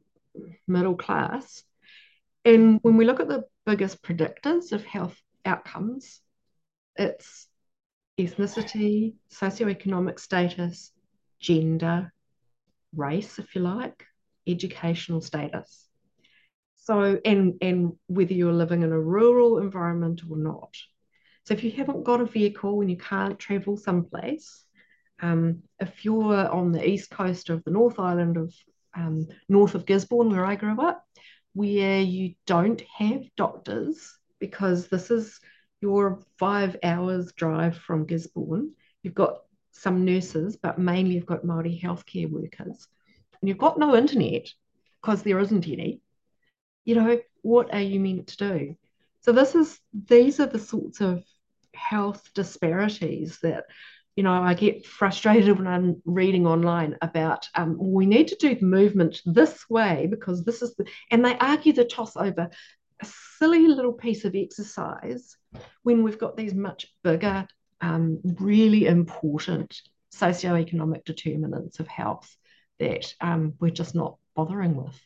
[0.67, 1.63] middle class.
[2.43, 6.21] And when we look at the biggest predictors of health outcomes,
[6.95, 7.47] it's
[8.19, 10.91] ethnicity, socioeconomic status,
[11.39, 12.13] gender,
[12.95, 14.05] race, if you like,
[14.47, 15.87] educational status.
[16.75, 20.75] So, and, and whether you're living in a rural environment or not.
[21.45, 24.64] So, if you haven't got a vehicle and you can't travel someplace,
[25.21, 28.53] um, if you're on the east coast of the North Island of
[28.95, 31.03] um, north of Gisborne, where I grew up,
[31.53, 35.39] where you don't have doctors because this is
[35.81, 38.71] your five hours drive from Gisborne.
[39.03, 39.41] You've got
[39.71, 42.87] some nurses, but mainly you've got Māori healthcare workers.
[43.41, 44.47] And you've got no internet
[45.01, 46.01] because there isn't any.
[46.85, 48.75] You know, what are you meant to do?
[49.21, 51.23] So this is these are the sorts of
[51.73, 53.65] health disparities that
[54.15, 58.55] you know, I get frustrated when I'm reading online about um, we need to do
[58.55, 62.49] the movement this way because this is the, and they argue the toss over
[63.01, 63.07] a
[63.37, 65.35] silly little piece of exercise
[65.83, 67.45] when we've got these much bigger,
[67.81, 69.81] um, really important
[70.13, 72.37] socioeconomic determinants of health
[72.79, 74.97] that um, we're just not bothering with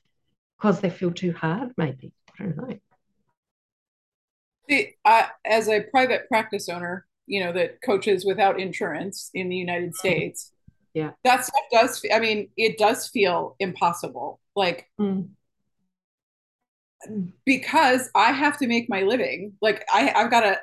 [0.57, 2.13] because they feel too hard, maybe.
[2.39, 2.77] I don't know.
[4.69, 9.55] See, I, as a private practice owner, you know that coaches without insurance in the
[9.55, 9.95] United.
[9.95, 10.51] States.
[10.93, 12.03] Yeah, that stuff does.
[12.13, 14.39] I mean, it does feel impossible.
[14.55, 14.87] Like.
[14.99, 15.29] Mm.
[17.45, 20.59] Because I have to make my living, like I, I've got to,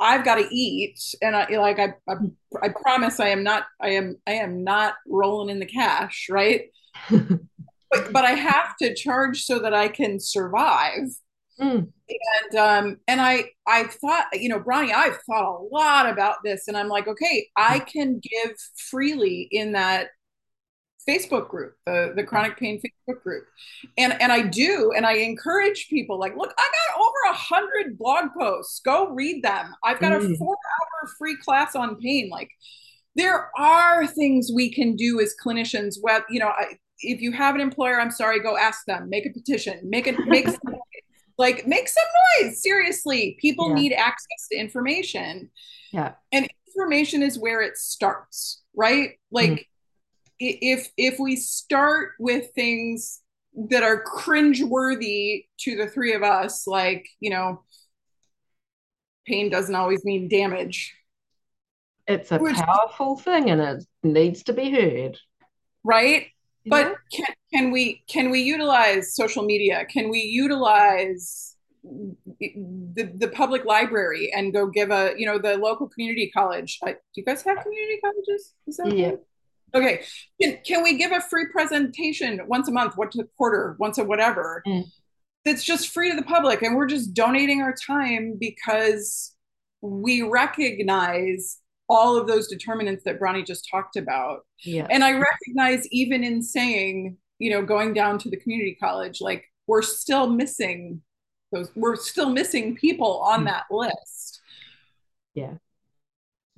[0.00, 2.14] I've got to eat, and I like I, I,
[2.60, 6.62] I promise I am not, I am, I am not rolling in the cash, right?
[7.10, 11.06] but, but I have to charge so that I can survive.
[11.60, 11.88] Mm.
[12.08, 16.68] And um, and I I thought, you know, Bronnie, I've thought a lot about this,
[16.68, 17.86] and I'm like, okay, I mm.
[17.86, 18.56] can give
[18.90, 20.08] freely in that
[21.08, 23.44] Facebook group, the the chronic pain Facebook group,
[23.96, 27.98] and and I do, and I encourage people like, look, I got over a hundred
[27.98, 28.80] blog posts.
[28.84, 29.74] Go read them.
[29.82, 30.34] I've got mm.
[30.34, 32.28] a four hour free class on pain.
[32.28, 32.50] Like,
[33.14, 35.96] there are things we can do as clinicians.
[36.02, 39.08] Web, you know, I, if you have an employer, I'm sorry, go ask them.
[39.08, 39.80] Make a petition.
[39.84, 40.46] Make it make
[41.38, 42.04] like make some
[42.42, 42.62] noise.
[42.62, 43.74] Seriously people yeah.
[43.74, 45.50] need access to information.
[45.92, 46.14] Yeah.
[46.32, 49.12] And information is where it starts right?
[49.30, 49.64] Like mm
[50.38, 53.22] if if we start with things
[53.70, 57.62] that are cringe-worthy to the three of us like you know
[59.26, 60.94] pain doesn't always mean damage.
[62.06, 65.18] It's a which, powerful thing and it needs to be heard.
[65.82, 66.26] Right
[66.66, 73.64] but can, can we can we utilize social media can we utilize the, the public
[73.64, 77.42] library and go give a you know the local community college I, do you guys
[77.42, 79.12] have community colleges is that yeah
[79.74, 80.02] Okay.
[80.40, 84.04] Can, can we give a free presentation once a month, once a quarter, once a
[84.04, 84.62] whatever?
[84.66, 84.84] Mm.
[85.44, 86.62] That's just free to the public.
[86.62, 89.34] And we're just donating our time because
[89.80, 91.58] we recognize
[91.88, 94.40] all of those determinants that Bronnie just talked about.
[94.62, 94.86] Yeah.
[94.90, 99.44] And I recognize even in saying, you know, going down to the community college, like
[99.66, 101.02] we're still missing
[101.52, 103.46] those, we're still missing people on mm.
[103.46, 104.40] that list.
[105.34, 105.54] Yeah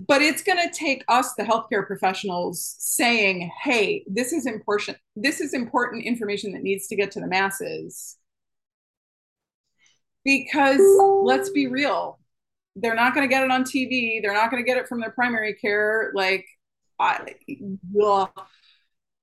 [0.07, 5.41] but it's going to take us the healthcare professionals saying hey this is important this
[5.41, 8.17] is important information that needs to get to the masses
[10.25, 10.81] because
[11.25, 12.19] let's be real
[12.81, 15.01] they're not going to get it on tv they're not going to get it from
[15.01, 16.11] their primary care.
[16.15, 16.47] Like
[16.99, 17.35] I,
[17.93, 18.33] well,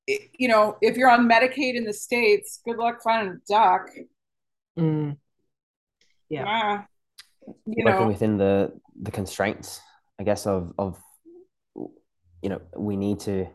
[0.08, 3.90] you know if you're on medicaid in the states good luck finding a doc.
[4.78, 5.18] Mm.
[6.30, 6.44] yeah.
[6.44, 6.82] Uh,
[7.66, 8.08] you working know.
[8.08, 9.82] within the the constraints
[10.20, 10.98] I guess of of
[11.76, 13.48] you know we need to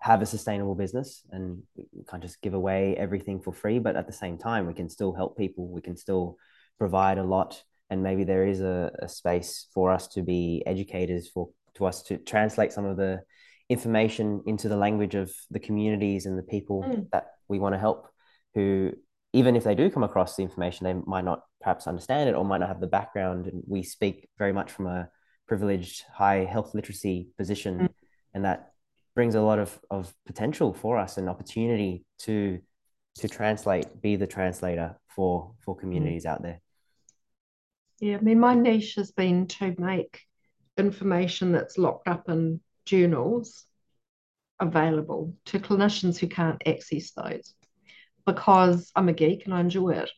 [0.00, 4.06] have a sustainable business and we can't just give away everything for free but at
[4.06, 5.68] the same time we can still help people.
[5.68, 6.38] We can still
[6.78, 11.28] provide a lot and maybe there is a, a space for us to be educators
[11.28, 13.22] for to us to translate some of the
[13.68, 17.08] information into the language of the communities and the people mm.
[17.12, 18.08] that we want to help
[18.54, 18.92] who
[19.32, 22.44] even if they do come across the information they might not perhaps understand it or
[22.44, 25.08] might not have the background and we speak very much from a
[25.46, 27.88] privileged high health literacy position mm.
[28.34, 28.72] and that
[29.14, 32.60] brings a lot of, of potential for us and opportunity to
[33.16, 35.80] to translate be the translator for for mm.
[35.80, 36.30] communities mm.
[36.30, 36.60] out there
[38.00, 40.22] yeah i mean my niche has been to make
[40.76, 43.64] information that's locked up in journals
[44.58, 47.54] available to clinicians who can't access those
[48.26, 50.10] because i'm a geek and i enjoy it.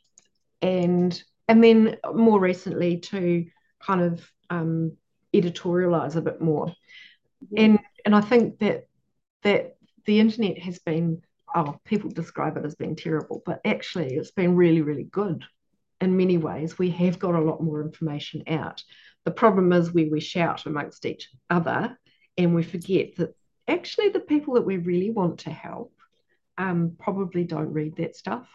[0.62, 3.47] And and then more recently to
[3.80, 4.97] kind of um,
[5.35, 6.72] editorialize a bit more.
[7.57, 8.87] And and I think that
[9.43, 9.76] that
[10.07, 11.22] the internet has been
[11.55, 15.45] oh people describe it as being terrible, but actually it's been really really good
[16.03, 16.79] in many ways.
[16.79, 18.83] We have got a lot more information out.
[19.25, 21.97] The problem is where we shout amongst each other
[22.37, 23.35] and we forget that
[23.69, 25.95] actually the people that we really want to help
[26.59, 28.49] um, probably don't read that stuff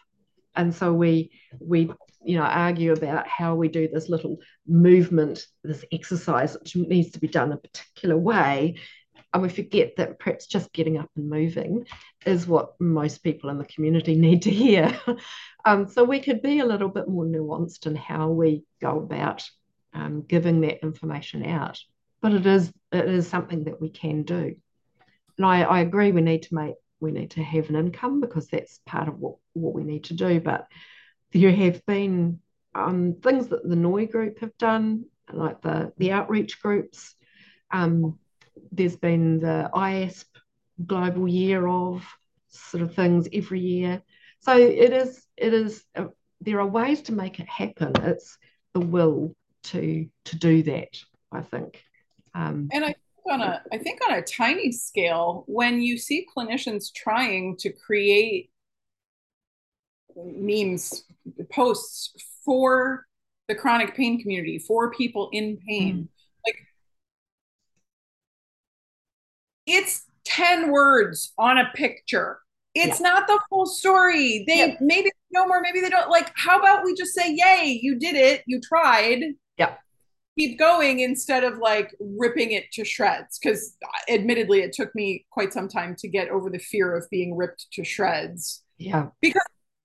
[0.56, 1.90] and so we we
[2.24, 4.38] you know argue about how we do this little
[4.68, 8.78] movement this exercise which needs to be done a particular way
[9.34, 11.86] and we forget that perhaps just getting up and moving
[12.26, 15.00] is what most people in the community need to hear
[15.66, 19.50] um, so we could be a little bit more nuanced in how we go about
[19.94, 21.80] um, giving that information out
[22.22, 24.56] but it is it is something that we can do
[25.38, 28.48] and I, I agree we need to make we need to have an income because
[28.48, 30.40] that's part of what, what we need to do.
[30.40, 30.68] But
[31.32, 32.40] there have been
[32.74, 37.16] um, things that the NOI group have done, like the, the outreach groups.
[37.72, 38.18] Um,
[38.72, 40.26] there's been the IASP
[40.86, 42.06] global year of
[42.50, 44.02] sort of things every year.
[44.42, 46.06] So it is, it is, uh,
[46.42, 47.94] there are ways to make it happen.
[48.04, 48.38] It's
[48.74, 50.90] the will to to do that,
[51.32, 51.84] I think.
[52.34, 52.96] Um, and I
[53.30, 58.52] on a I think on a tiny scale, when you see clinicians trying to create
[60.16, 61.04] memes
[61.52, 63.06] posts for
[63.48, 66.08] the chronic pain community, for people in pain, mm.
[66.46, 66.58] like
[69.68, 72.40] it's 10 words on a picture.
[72.74, 73.10] It's yeah.
[73.10, 74.44] not the full story.
[74.48, 74.76] They yeah.
[74.80, 76.10] maybe know more, maybe they don't.
[76.10, 79.22] Like, how about we just say, Yay, you did it, you tried.
[79.58, 79.76] Yeah
[80.38, 83.76] keep going instead of like ripping it to shreds because
[84.10, 87.66] admittedly it took me quite some time to get over the fear of being ripped
[87.72, 89.42] to shreds yeah because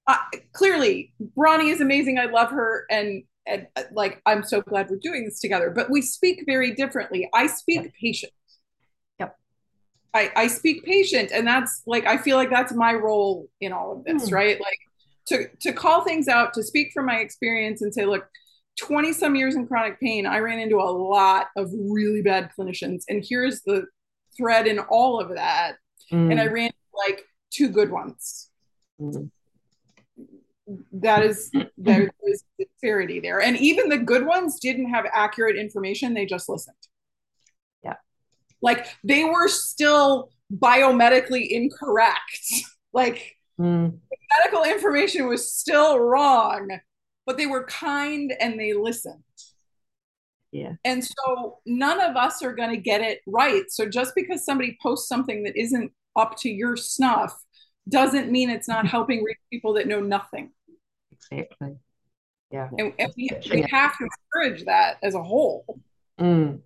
[0.08, 0.16] uh,
[0.52, 4.98] clearly bronnie is amazing i love her and, and uh, like i'm so glad we're
[5.00, 7.92] doing this together but we speak very differently i speak yep.
[7.98, 8.32] patient
[10.14, 13.92] I, I speak patient and that's like i feel like that's my role in all
[13.92, 14.32] of this mm.
[14.32, 14.78] right like
[15.28, 18.28] to to call things out to speak from my experience and say look
[18.78, 23.02] 20 some years in chronic pain, I ran into a lot of really bad clinicians.
[23.08, 23.86] And here's the
[24.36, 25.76] thread in all of that.
[26.10, 26.32] Mm.
[26.32, 28.48] And I ran like two good ones.
[29.00, 29.30] Mm.
[30.92, 33.40] That is there is disparity there.
[33.40, 36.76] And even the good ones didn't have accurate information, they just listened.
[38.62, 42.46] Like they were still biomedically incorrect.
[42.92, 43.98] like mm.
[44.38, 46.68] medical information was still wrong
[47.26, 49.22] but they were kind and they listened.
[50.50, 50.74] Yeah.
[50.84, 53.64] And so none of us are going to get it right.
[53.68, 57.34] So just because somebody posts something that isn't up to your snuff
[57.88, 60.50] doesn't mean it's not helping reach people that know nothing.
[61.10, 61.76] Exactly.
[62.50, 62.68] Yeah.
[62.78, 65.80] And, and we, we have to encourage that as a whole.
[66.20, 66.60] Mm.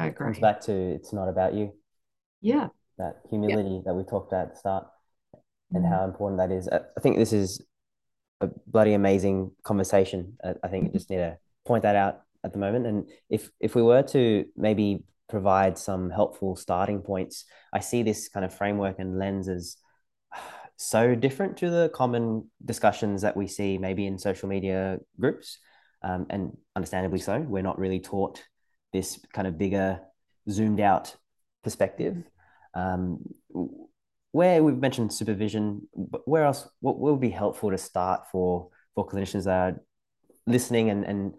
[0.00, 0.26] I agree.
[0.26, 1.72] It comes back to it's not about you.
[2.40, 2.68] Yeah.
[2.98, 3.80] that humility yeah.
[3.86, 4.86] that we talked about at the start
[5.72, 6.68] and how important that is.
[6.68, 7.62] I think this is
[8.40, 10.36] a bloody amazing conversation.
[10.62, 12.86] I think I just need to point that out at the moment.
[12.86, 18.28] And if if we were to maybe provide some helpful starting points, I see this
[18.28, 19.76] kind of framework and lens as
[20.76, 25.58] so different to the common discussions that we see maybe in social media groups.
[26.02, 28.42] Um, and understandably so, we're not really taught
[28.92, 30.00] this kind of bigger,
[30.48, 31.14] zoomed out
[31.62, 32.24] perspective.
[32.74, 33.18] Um,
[34.32, 35.88] where we've mentioned supervision,
[36.24, 39.80] where else, what would be helpful to start for, for clinicians that are
[40.46, 41.34] listening and, and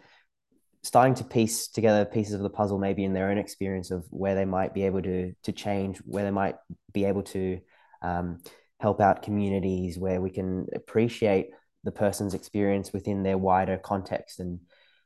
[0.84, 4.36] starting to piece together pieces of the puzzle, maybe in their own experience of where
[4.36, 6.56] they might be able to, to change, where they might
[6.92, 7.60] be able to
[8.02, 8.42] um,
[8.80, 11.52] help out communities, where we can appreciate
[11.84, 14.60] the person's experience within their wider context and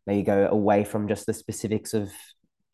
[0.08, 2.12] maybe go away from just the specifics of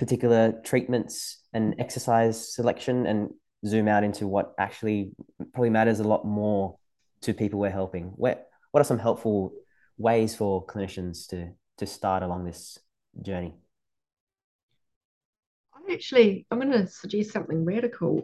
[0.01, 3.29] particular treatments and exercise selection and
[3.67, 5.11] zoom out into what actually
[5.53, 6.75] probably matters a lot more
[7.21, 8.05] to people we're helping.
[8.15, 8.39] Where,
[8.71, 9.53] what are some helpful
[9.99, 12.79] ways for clinicians to to start along this
[13.21, 13.53] journey?
[15.71, 18.23] I actually, I'm going to suggest something radical.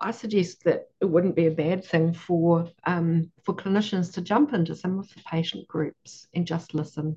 [0.00, 4.54] I suggest that it wouldn't be a bad thing for um, for clinicians to jump
[4.54, 7.16] into some of the patient groups and just listen.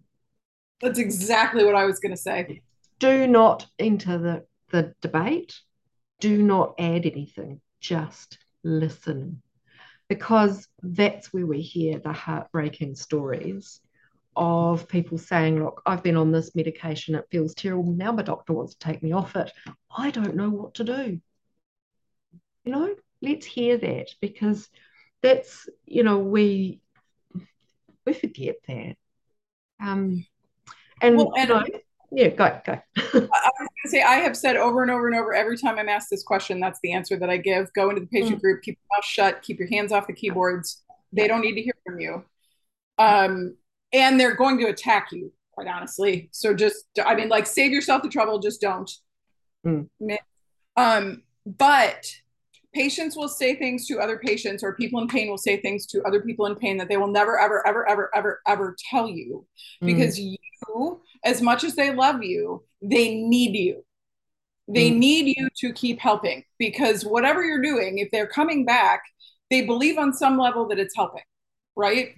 [0.81, 2.63] That's exactly what I was going to say
[3.01, 5.59] do not enter the, the debate.
[6.19, 7.59] Do not add anything.
[7.81, 9.41] Just listen.
[10.07, 13.81] Because that's where we hear the heartbreaking stories
[14.35, 17.91] of people saying, Look, I've been on this medication, it feels terrible.
[17.91, 19.51] Now my doctor wants to take me off it.
[19.95, 21.19] I don't know what to do.
[22.63, 24.69] You know, let's hear that because
[25.23, 26.81] that's, you know, we
[28.05, 28.95] we forget that.
[29.81, 30.25] Um
[31.01, 31.65] and, well, and you know,
[32.12, 32.74] yeah, go, go.
[32.97, 35.80] I was going to say, I have said over and over and over every time
[35.80, 37.72] I'm asked this question, that's the answer that I give.
[37.74, 38.41] Go into the patient mm.
[38.41, 40.84] group, keep your mouth shut, keep your hands off the keyboards.
[41.14, 42.24] They don't need to hear from you.
[42.97, 43.55] Um,
[43.93, 46.30] and they're going to attack you, quite honestly.
[46.32, 48.91] So just, I mean, like, save yourself the trouble, just don't.
[49.66, 49.88] Mm.
[50.76, 52.14] Um, but
[52.74, 56.01] patients will say things to other patients, or people in pain will say things to
[56.03, 59.45] other people in pain that they will never, ever, ever, ever, ever, ever tell you
[59.82, 59.88] mm.
[59.88, 60.38] because you
[61.24, 63.84] as much as they love you, they need you.
[64.67, 64.97] They mm.
[64.97, 69.03] need you to keep helping because whatever you're doing, if they're coming back,
[69.49, 71.24] they believe on some level that it's helping,
[71.76, 72.15] right?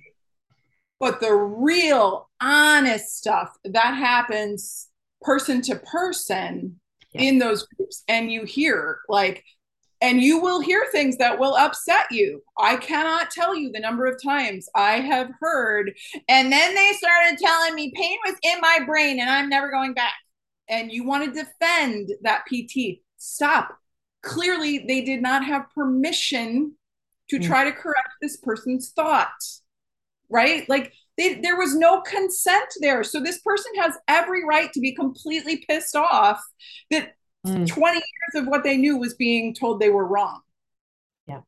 [1.00, 4.90] But the real honest stuff that happens
[5.22, 6.80] person to person
[7.12, 7.22] yeah.
[7.22, 9.44] in those groups, and you hear like
[10.04, 12.44] and you will hear things that will upset you.
[12.60, 15.94] I cannot tell you the number of times I have heard,
[16.28, 19.94] and then they started telling me pain was in my brain and I'm never going
[19.94, 20.16] back.
[20.68, 23.00] And you want to defend that PT.
[23.18, 23.78] Stop.
[24.24, 26.76] Clearly, they did not have permission
[27.30, 27.46] to mm.
[27.46, 29.62] try to correct this person's thoughts,
[30.30, 30.68] right?
[30.68, 33.04] Like, they, there was no consent there.
[33.04, 36.42] So this person has every right to be completely pissed off
[36.92, 37.14] that
[37.46, 37.68] mm.
[37.68, 40.42] 20 years of what they knew was being told they were wrong.
[41.28, 41.42] Yeah.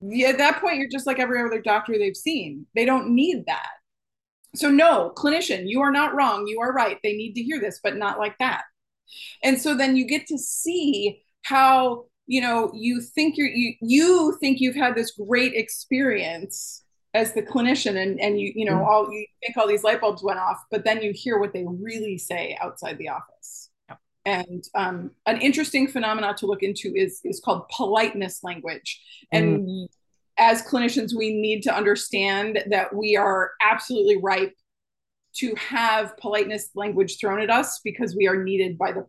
[0.00, 0.28] yeah.
[0.28, 2.66] At that point, you're just like every other doctor they've seen.
[2.74, 3.68] They don't need that.
[4.54, 6.46] So, no, clinician, you are not wrong.
[6.46, 6.98] You are right.
[7.02, 8.62] They need to hear this, but not like that.
[9.42, 14.36] And so then you get to see how you know you think you're you, you
[14.38, 16.84] think you've had this great experience
[17.14, 18.86] as the clinician and and you you know mm.
[18.86, 21.64] all you think all these light bulbs went off but then you hear what they
[21.66, 23.67] really say outside the office
[24.28, 29.00] and um, an interesting phenomenon to look into is is called politeness language
[29.32, 29.86] and mm.
[30.36, 34.54] as clinicians we need to understand that we are absolutely ripe
[35.34, 39.06] to have politeness language thrown at us because we are needed by the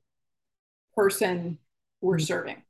[0.96, 1.58] person
[2.02, 2.26] we're mm.
[2.26, 2.62] serving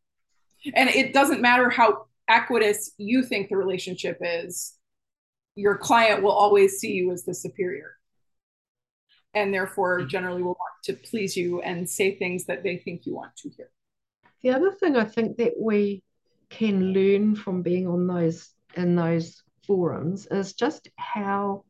[0.73, 4.73] and it doesn't matter how equitous you think the relationship is
[5.55, 7.98] your client will always see you as the superior
[9.33, 10.09] and therefore mm.
[10.09, 13.49] generally will want to please you and say things that they think you want to
[13.49, 13.69] hear.
[14.41, 16.03] The other thing I think that we
[16.49, 21.63] can learn from being on those in those forums is just how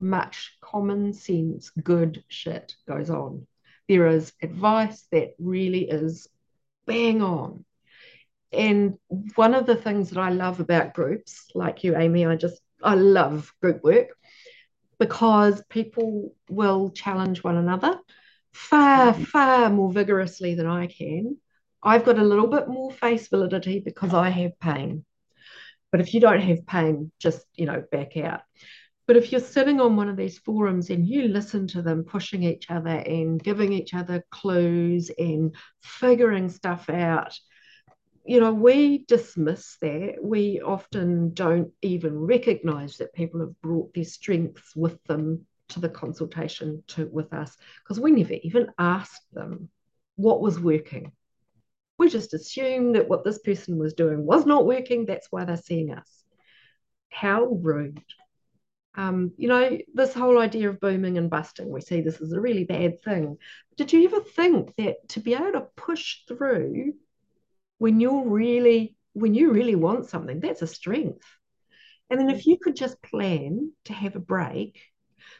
[0.00, 3.46] much common sense good shit goes on.
[3.88, 6.28] There is advice that really is
[6.86, 7.64] bang on.
[8.52, 8.98] And
[9.34, 12.94] one of the things that I love about groups like you, Amy, I just I
[12.94, 14.08] love group work
[14.98, 17.98] because people will challenge one another
[18.52, 19.24] far, mm-hmm.
[19.24, 21.36] far more vigorously than I can.
[21.82, 25.04] I've got a little bit more face validity because I have pain.
[25.92, 28.40] But if you don't have pain, just, you know, back out.
[29.06, 32.42] But if you're sitting on one of these forums and you listen to them pushing
[32.42, 37.38] each other and giving each other clues and figuring stuff out,
[38.24, 40.16] you know, we dismiss that.
[40.22, 45.88] We often don't even recognize that people have brought their strengths with them to the
[45.88, 49.68] consultation to, with us because we never even asked them
[50.16, 51.12] what was working.
[51.98, 55.04] We just assumed that what this person was doing was not working.
[55.04, 56.24] That's why they're seeing us.
[57.10, 58.02] How rude.
[58.96, 62.40] Um, you know, this whole idea of booming and busting, we see this as a
[62.40, 63.38] really bad thing.
[63.76, 66.94] Did you ever think that to be able to push through
[67.78, 71.24] when you're really, when you really want something, that's a strength.
[72.10, 72.46] And then if mm.
[72.46, 74.80] you could just plan to have a break,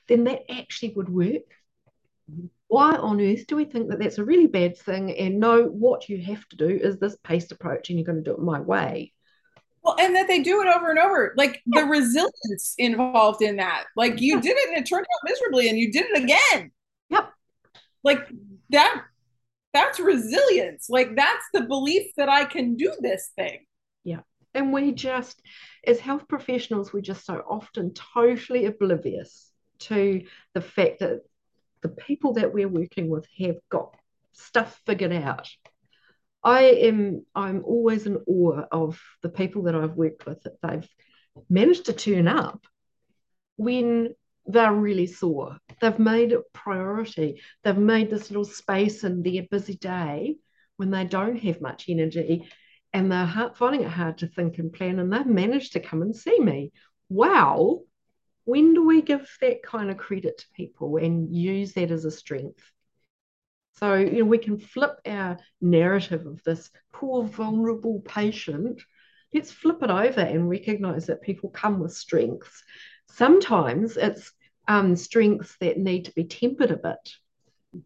[0.09, 1.49] then that actually would work.
[2.31, 2.47] Mm-hmm.
[2.69, 5.17] Why on earth do we think that that's a really bad thing?
[5.17, 8.31] And no, what you have to do is this paced approach, and you're going to
[8.31, 9.13] do it my way.
[9.85, 11.35] Well, and that they do it over and over.
[11.37, 11.83] Like yeah.
[11.83, 13.85] the resilience involved in that.
[13.97, 14.41] Like you yeah.
[14.41, 16.71] did it and it turned out miserably and you did it again.
[17.11, 17.31] Yep.
[18.03, 18.27] Like
[18.71, 19.05] that
[19.75, 20.87] that's resilience.
[20.89, 23.67] Like that's the belief that I can do this thing.
[24.05, 24.21] Yeah.
[24.55, 25.43] And we just
[25.87, 29.51] as health professionals, we're just so often totally oblivious
[29.81, 30.23] to
[30.55, 31.21] the fact that
[31.83, 33.95] the people that we're working with have got
[34.33, 35.51] stuff figured out
[36.45, 40.89] I am I'm always in awe of the people that I've worked with that they've
[41.49, 42.67] managed to turn up
[43.57, 44.15] when
[44.47, 45.59] they're really sore.
[45.81, 47.41] They've made it priority.
[47.63, 50.37] They've made this little space in their busy day
[50.77, 52.49] when they don't have much energy
[52.93, 56.15] and they're finding it hard to think and plan and they've managed to come and
[56.15, 56.73] see me.
[57.09, 57.81] Wow.
[58.45, 62.11] When do we give that kind of credit to people and use that as a
[62.11, 62.63] strength?
[63.79, 68.81] So, you know, we can flip our narrative of this poor, vulnerable patient.
[69.33, 72.63] Let's flip it over and recognize that people come with strengths.
[73.09, 74.33] Sometimes it's
[74.69, 77.15] um, strengths that need to be tempered a bit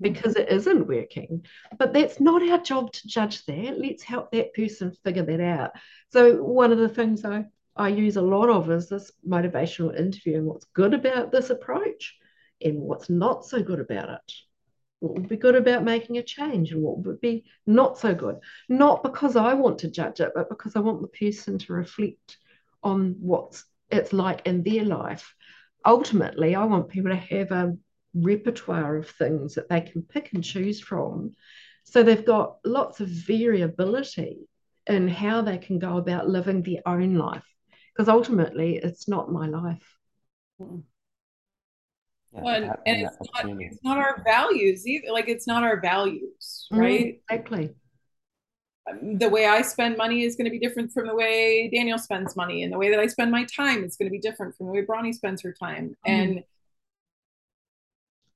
[0.00, 1.44] because it isn't working.
[1.78, 3.78] But that's not our job to judge that.
[3.78, 5.70] Let's help that person figure that out.
[6.10, 7.46] So, one of the things I,
[7.76, 12.16] I use a lot of is this motivational interview and what's good about this approach
[12.62, 14.32] and what's not so good about it
[15.00, 18.38] what would be good about making a change and what would be not so good.
[18.68, 22.38] Not because I want to judge it, but because I want the person to reflect
[22.82, 25.34] on what it's like in their life.
[25.86, 27.76] Ultimately, I want people to have a
[28.14, 31.34] repertoire of things that they can pick and choose from.
[31.84, 34.48] So they've got lots of variability
[34.86, 37.44] in how they can go about living their own life.
[37.94, 39.96] Because ultimately, it's not my life.
[40.60, 45.10] Yeah, well, and, and it's, not, it's not our values either.
[45.10, 47.06] Like it's not our values, mm, right?
[47.06, 47.74] Mm, exactly.
[49.02, 52.36] The way I spend money is going to be different from the way Daniel spends
[52.36, 54.66] money, and the way that I spend my time is going to be different from
[54.66, 55.96] the way Bronnie spends her time.
[56.06, 56.12] Mm.
[56.12, 56.44] And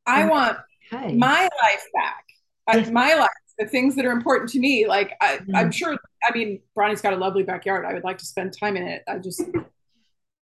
[0.06, 0.58] I want
[0.92, 2.24] my life back.
[2.92, 3.28] My life,
[3.58, 4.86] the things that are important to me.
[4.86, 5.50] Like I, mm.
[5.52, 5.96] I'm sure.
[6.22, 7.84] I mean, Bronnie's got a lovely backyard.
[7.84, 9.02] I would like to spend time in it.
[9.08, 9.42] I just,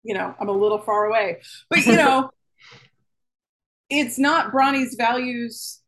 [0.03, 2.31] you know, I'm a little far away, but you know
[3.89, 5.81] it's not Bronnie's values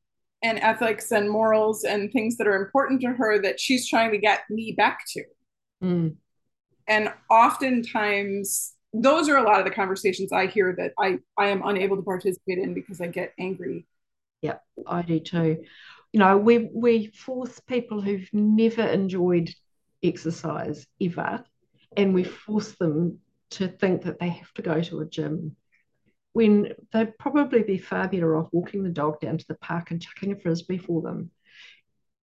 [0.43, 4.17] and ethics and morals and things that are important to her that she's trying to
[4.17, 5.23] get me back to.
[5.83, 6.15] Mm.
[6.87, 11.61] And oftentimes, those are a lot of the conversations I hear that I, I am
[11.65, 13.85] unable to participate in because I get angry.
[14.41, 15.63] Yeah, I do too.
[16.13, 19.53] You know, we we force people who've never enjoyed
[20.03, 21.43] exercise ever,
[21.97, 23.19] and we force them
[23.49, 25.55] to think that they have to go to a gym
[26.37, 30.03] when they'd probably be far better off walking the dog down to the park and
[30.03, 31.31] chucking a frisbee for them.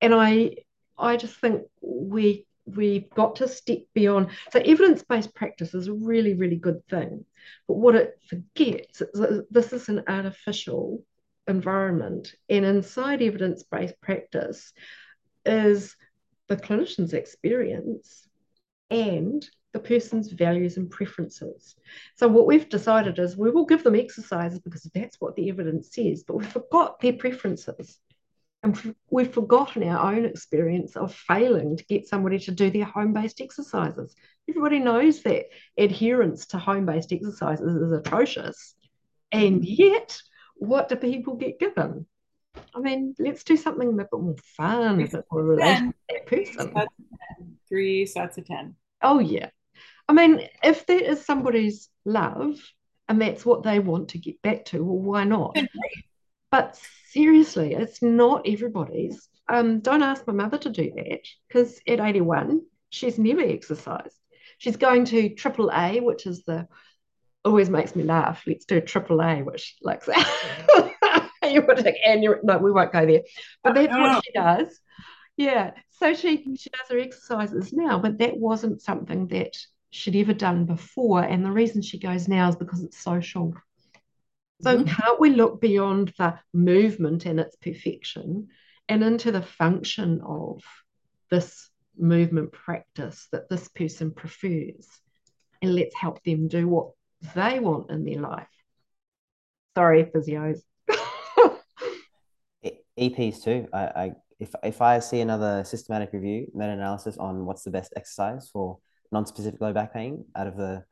[0.02, 0.56] And I
[0.98, 4.32] I just think we we've got to step beyond.
[4.52, 7.24] So evidence-based practice is a really, really good thing.
[7.70, 11.06] But what it forgets is this is an artificial
[11.48, 12.36] environment.
[12.50, 14.74] And inside evidence-based practice
[15.46, 15.96] is
[16.50, 18.28] the clinician's experience
[18.90, 21.76] and the person's values and preferences.
[22.16, 25.94] So what we've decided is we will give them exercises because that's what the evidence
[25.94, 27.98] says, but we forgot their preferences.
[28.64, 33.42] And we've forgotten our own experience of failing to get somebody to do their home-based
[33.42, 34.14] exercises.
[34.48, 35.46] Everybody knows that
[35.78, 38.76] adherence to home-based exercises is atrocious.
[39.32, 40.22] And yet,
[40.56, 42.06] what do people get given?
[42.76, 46.28] I mean, let's do something a bit more fun, a bit more related to that
[46.28, 46.74] person.
[47.68, 48.76] Three sets of 10.
[49.02, 49.50] Oh, yeah.
[50.12, 52.60] I mean, if that is somebody's love
[53.08, 55.58] and that's what they want to get back to, well, why not?
[56.52, 59.30] but seriously, it's not everybody's.
[59.48, 64.18] Um, don't ask my mother to do that because at 81, she's never exercised.
[64.58, 66.68] She's going to triple A, which is the
[67.46, 68.44] always makes me laugh.
[68.46, 70.04] Let's do triple A, which like
[71.50, 73.22] you would and you're no, we won't go there.
[73.64, 74.78] But that's what she does.
[75.38, 75.72] yeah.
[75.92, 79.56] So she she does her exercises now, but that wasn't something that
[79.92, 81.22] she'd ever done before.
[81.22, 83.54] And the reason she goes now is because it's social.
[84.62, 84.88] So mm-hmm.
[84.88, 88.48] can't we look beyond the movement and its perfection
[88.90, 90.64] and into the function of
[91.30, 94.88] this movement practice that this person prefers?
[95.62, 96.92] And let's help them do what
[97.36, 98.48] they want in their life.
[99.76, 100.62] Sorry, physios.
[103.00, 103.68] EPs too.
[103.74, 108.50] I, I if if I see another systematic review, meta-analysis on what's the best exercise
[108.52, 108.80] for
[109.12, 110.84] non-specific low back pain out of the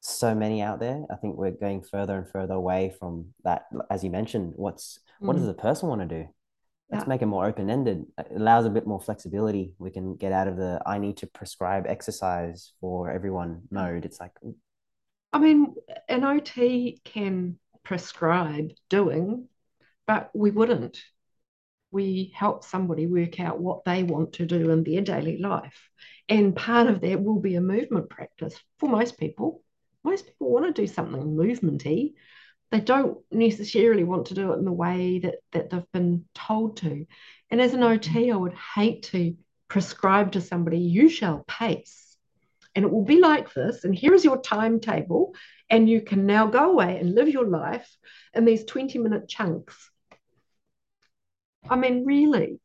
[0.00, 1.04] so many out there.
[1.10, 3.66] I think we're going further and further away from that.
[3.90, 5.26] As you mentioned, what's mm.
[5.26, 5.48] what does mm.
[5.48, 6.28] the person want to do?
[6.90, 7.08] Let's yeah.
[7.08, 8.04] make it more open-ended.
[8.16, 9.74] It allows a bit more flexibility.
[9.78, 14.04] We can get out of the I need to prescribe exercise for everyone mode.
[14.04, 14.32] It's like
[15.32, 15.74] I mean,
[16.08, 19.48] an OT can prescribe doing,
[20.06, 21.02] but we wouldn't.
[21.90, 25.88] We help somebody work out what they want to do in their daily life.
[26.28, 29.62] And part of that will be a movement practice for most people
[30.06, 32.14] most people want to do something movementy.
[32.70, 36.78] They don't necessarily want to do it in the way that, that they've been told
[36.78, 37.06] to.
[37.50, 38.32] And as an OT, mm-hmm.
[38.32, 39.36] I would hate to
[39.68, 42.16] prescribe to somebody, you shall pace.
[42.74, 43.84] And it will be like this.
[43.84, 45.34] And here is your timetable.
[45.68, 47.88] And you can now go away and live your life
[48.32, 49.90] in these 20 minute chunks.
[51.68, 52.60] I mean, really,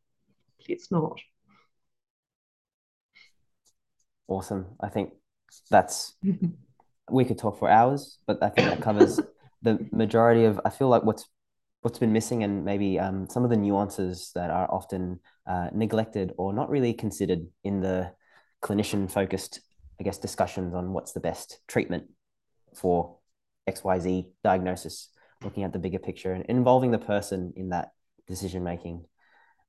[0.60, 1.20] it's not.
[4.32, 4.66] Awesome.
[4.80, 5.12] I think
[5.70, 6.14] that's
[7.10, 9.20] we could talk for hours, but I think that covers
[9.62, 10.58] the majority of.
[10.64, 11.28] I feel like what's
[11.82, 16.32] what's been missing and maybe um, some of the nuances that are often uh, neglected
[16.38, 18.14] or not really considered in the
[18.64, 19.60] clinician focused,
[20.00, 22.06] I guess, discussions on what's the best treatment
[22.74, 23.18] for
[23.70, 25.10] XYZ diagnosis,
[25.44, 27.90] looking at the bigger picture and involving the person in that
[28.30, 29.04] decision making.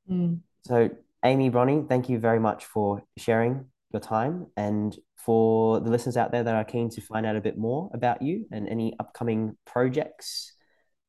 [0.09, 0.43] Mm.
[0.67, 0.91] So,
[1.25, 6.33] Amy, Bronnie, thank you very much for sharing your time and for the listeners out
[6.33, 9.57] there that are keen to find out a bit more about you and any upcoming
[9.65, 10.53] projects.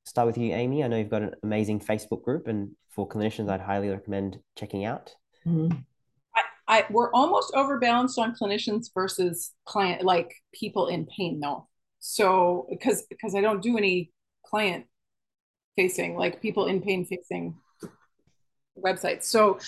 [0.05, 0.83] Start with you, Amy.
[0.83, 4.85] I know you've got an amazing Facebook group, and for clinicians, I'd highly recommend checking
[4.85, 5.15] out.
[5.47, 5.77] Mm-hmm.
[6.35, 11.67] I, I, we're almost overbalanced on clinicians versus client, like people in pain, though.
[11.99, 14.11] So, because because I don't do any
[14.45, 14.85] client
[15.75, 17.55] facing, like people in pain facing
[18.77, 19.23] websites.
[19.23, 19.59] So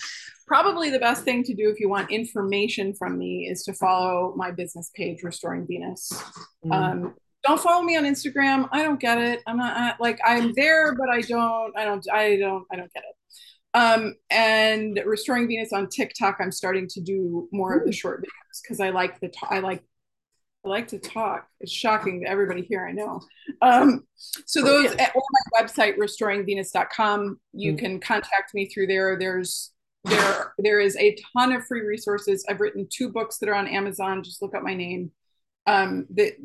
[0.46, 4.34] probably the best thing to do if you want information from me is to follow
[4.36, 6.12] my business page, Restoring Venus.
[6.64, 6.72] Mm.
[6.72, 8.68] Um, don't follow me on Instagram.
[8.72, 9.42] I don't get it.
[9.46, 11.76] I'm not I, like I'm there, but I don't.
[11.76, 12.04] I don't.
[12.12, 12.64] I don't.
[12.72, 13.16] I don't get it.
[13.74, 16.38] Um, and Restoring Venus on TikTok.
[16.40, 17.80] I'm starting to do more Ooh.
[17.80, 19.28] of the short videos because I like the.
[19.28, 19.82] T- I like
[20.66, 21.46] I like to talk.
[21.60, 23.20] It's shocking to everybody here, I know.
[23.62, 27.78] Um, so those at my website, restoringvenus.com, you mm-hmm.
[27.78, 29.16] can contact me through there.
[29.18, 29.72] There's
[30.04, 32.44] there there is a ton of free resources.
[32.48, 34.24] I've written two books that are on Amazon.
[34.24, 35.12] Just look up my name.
[35.66, 36.36] Um, that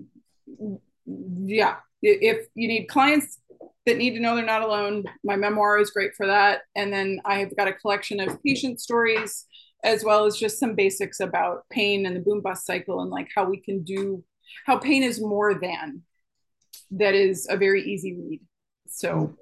[1.06, 3.40] yeah, if you need clients
[3.88, 6.62] that need to know they're not alone, my memoir is great for that.
[6.76, 9.48] And then I've got a collection of patient stories
[9.84, 13.30] as well as just some basics about pain and the boom bust cycle and like
[13.36, 14.24] how we can do
[14.66, 16.02] how pain is more than
[16.92, 18.42] that is a very easy read.
[18.88, 19.36] So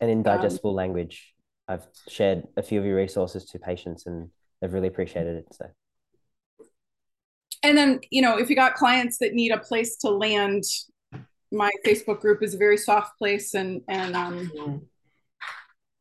[0.00, 1.34] and in digestible um, language.
[1.66, 4.30] I've shared a few of your resources to patients and
[4.60, 5.66] they've really appreciated it so.
[7.62, 10.64] And then you know if you got clients that need a place to land
[11.50, 14.76] my facebook group is a very soft place and and um mm-hmm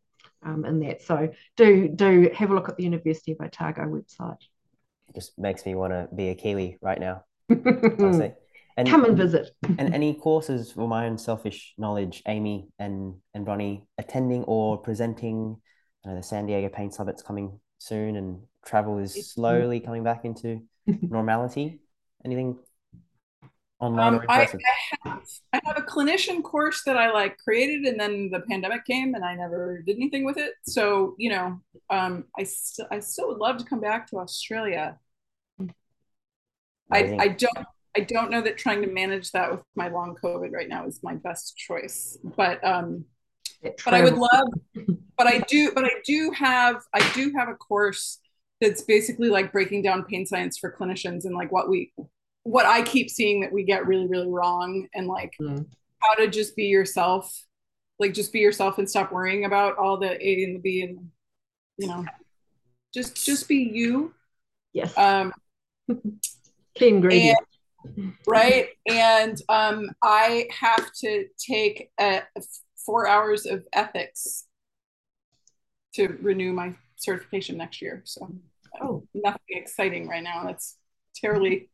[0.44, 1.02] um, in that.
[1.02, 4.40] So do do have a look at the University of Otago website
[5.08, 7.24] It just makes me want to be a Kiwi right now.
[8.76, 9.50] And, Come and visit.
[9.78, 15.58] and any courses for my own selfish knowledge, Amy and and Bronnie attending or presenting.
[16.04, 21.80] The San Diego Pain Summit's coming soon, and travel is slowly coming back into normality.
[22.24, 22.58] Anything
[23.80, 24.48] online um, I, I,
[25.02, 29.14] have, I have a clinician course that I like created, and then the pandemic came,
[29.14, 30.52] and I never did anything with it.
[30.64, 34.98] So you know, um, I still I still would love to come back to Australia.
[36.90, 40.52] I, I don't I don't know that trying to manage that with my long COVID
[40.52, 43.04] right now is my best choice, but um,
[43.84, 44.48] but I would love,
[45.16, 48.18] but I do, but I do have I do have a course
[48.60, 51.92] that's basically like breaking down pain science for clinicians and like what we
[52.44, 55.66] what I keep seeing that we get really, really wrong and like mm.
[56.00, 57.44] how to just be yourself,
[57.98, 61.10] like just be yourself and stop worrying about all the A and the B and
[61.78, 62.04] you know,
[62.92, 64.14] just just be you.
[64.72, 64.96] Yes.
[64.96, 65.32] Um
[66.76, 67.38] ingredient.
[67.96, 68.68] And, right.
[68.86, 72.22] And um I have to take a
[72.84, 74.44] four hours of ethics
[75.94, 78.02] to renew my certification next year.
[78.04, 78.34] So
[78.80, 79.06] oh.
[79.14, 80.44] nothing exciting right now.
[80.44, 80.76] That's
[81.14, 81.70] terribly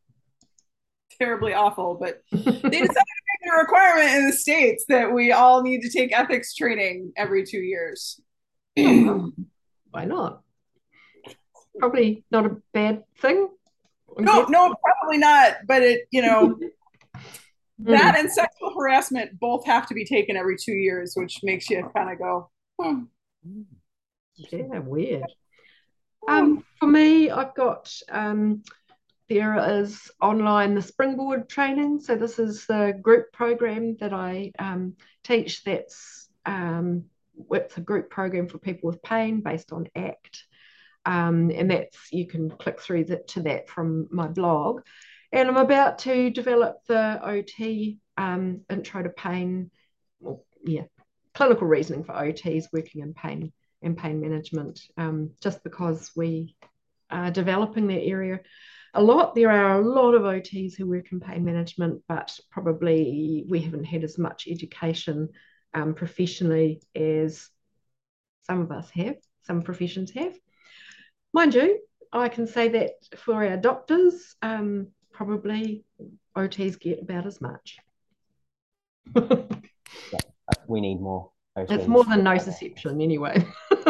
[1.19, 5.63] terribly awful, but they decided to make a requirement in the states that we all
[5.63, 8.21] need to take ethics training every two years.
[8.77, 10.43] Why not?
[11.79, 13.49] Probably not a bad thing.
[14.19, 15.59] No, no, probably not.
[15.67, 16.59] But it, you know,
[17.85, 21.89] that and sexual harassment both have to be taken every two years, which makes you
[21.95, 22.51] kind of go,
[22.81, 23.03] hmm.
[24.51, 25.25] Yeah, weird.
[26.29, 28.63] Um, for me, I've got um,
[29.29, 32.01] there is online the Springboard training.
[32.01, 35.65] So this is the group program that I um, teach.
[35.65, 37.05] That's um,
[37.51, 40.45] it's a group program for people with pain based on ACT,
[41.07, 44.83] um, and that's you can click through that to that from my blog.
[45.33, 49.71] And I'm about to develop the OT um, intro to pain,
[50.19, 50.85] well, yeah,
[51.35, 53.53] clinical reasoning for OTs working in pain
[53.83, 54.81] and pain management.
[54.97, 56.57] Um, just because we
[57.11, 58.41] are developing that area
[58.95, 59.35] a lot.
[59.35, 63.85] There are a lot of OTs who work in pain management, but probably we haven't
[63.85, 65.29] had as much education
[65.75, 67.49] um, professionally as
[68.45, 70.35] some of us have, some professions have.
[71.33, 71.81] Mind you,
[72.13, 74.89] I can say that for our doctors, um,
[75.21, 75.85] probably
[76.35, 77.77] OTs get about as much.
[79.15, 79.35] yeah,
[80.67, 81.31] we need more.
[81.59, 81.71] OTs.
[81.73, 83.47] It's more than nociception anyway.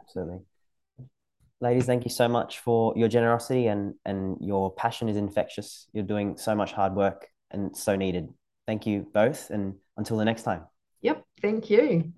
[0.00, 0.40] Absolutely
[1.60, 5.86] ladies, thank you so much for your generosity and and your passion is infectious.
[5.92, 8.28] You're doing so much hard work and so needed.
[8.66, 10.62] Thank you both, and until the next time.
[11.02, 12.12] Yep, thank you.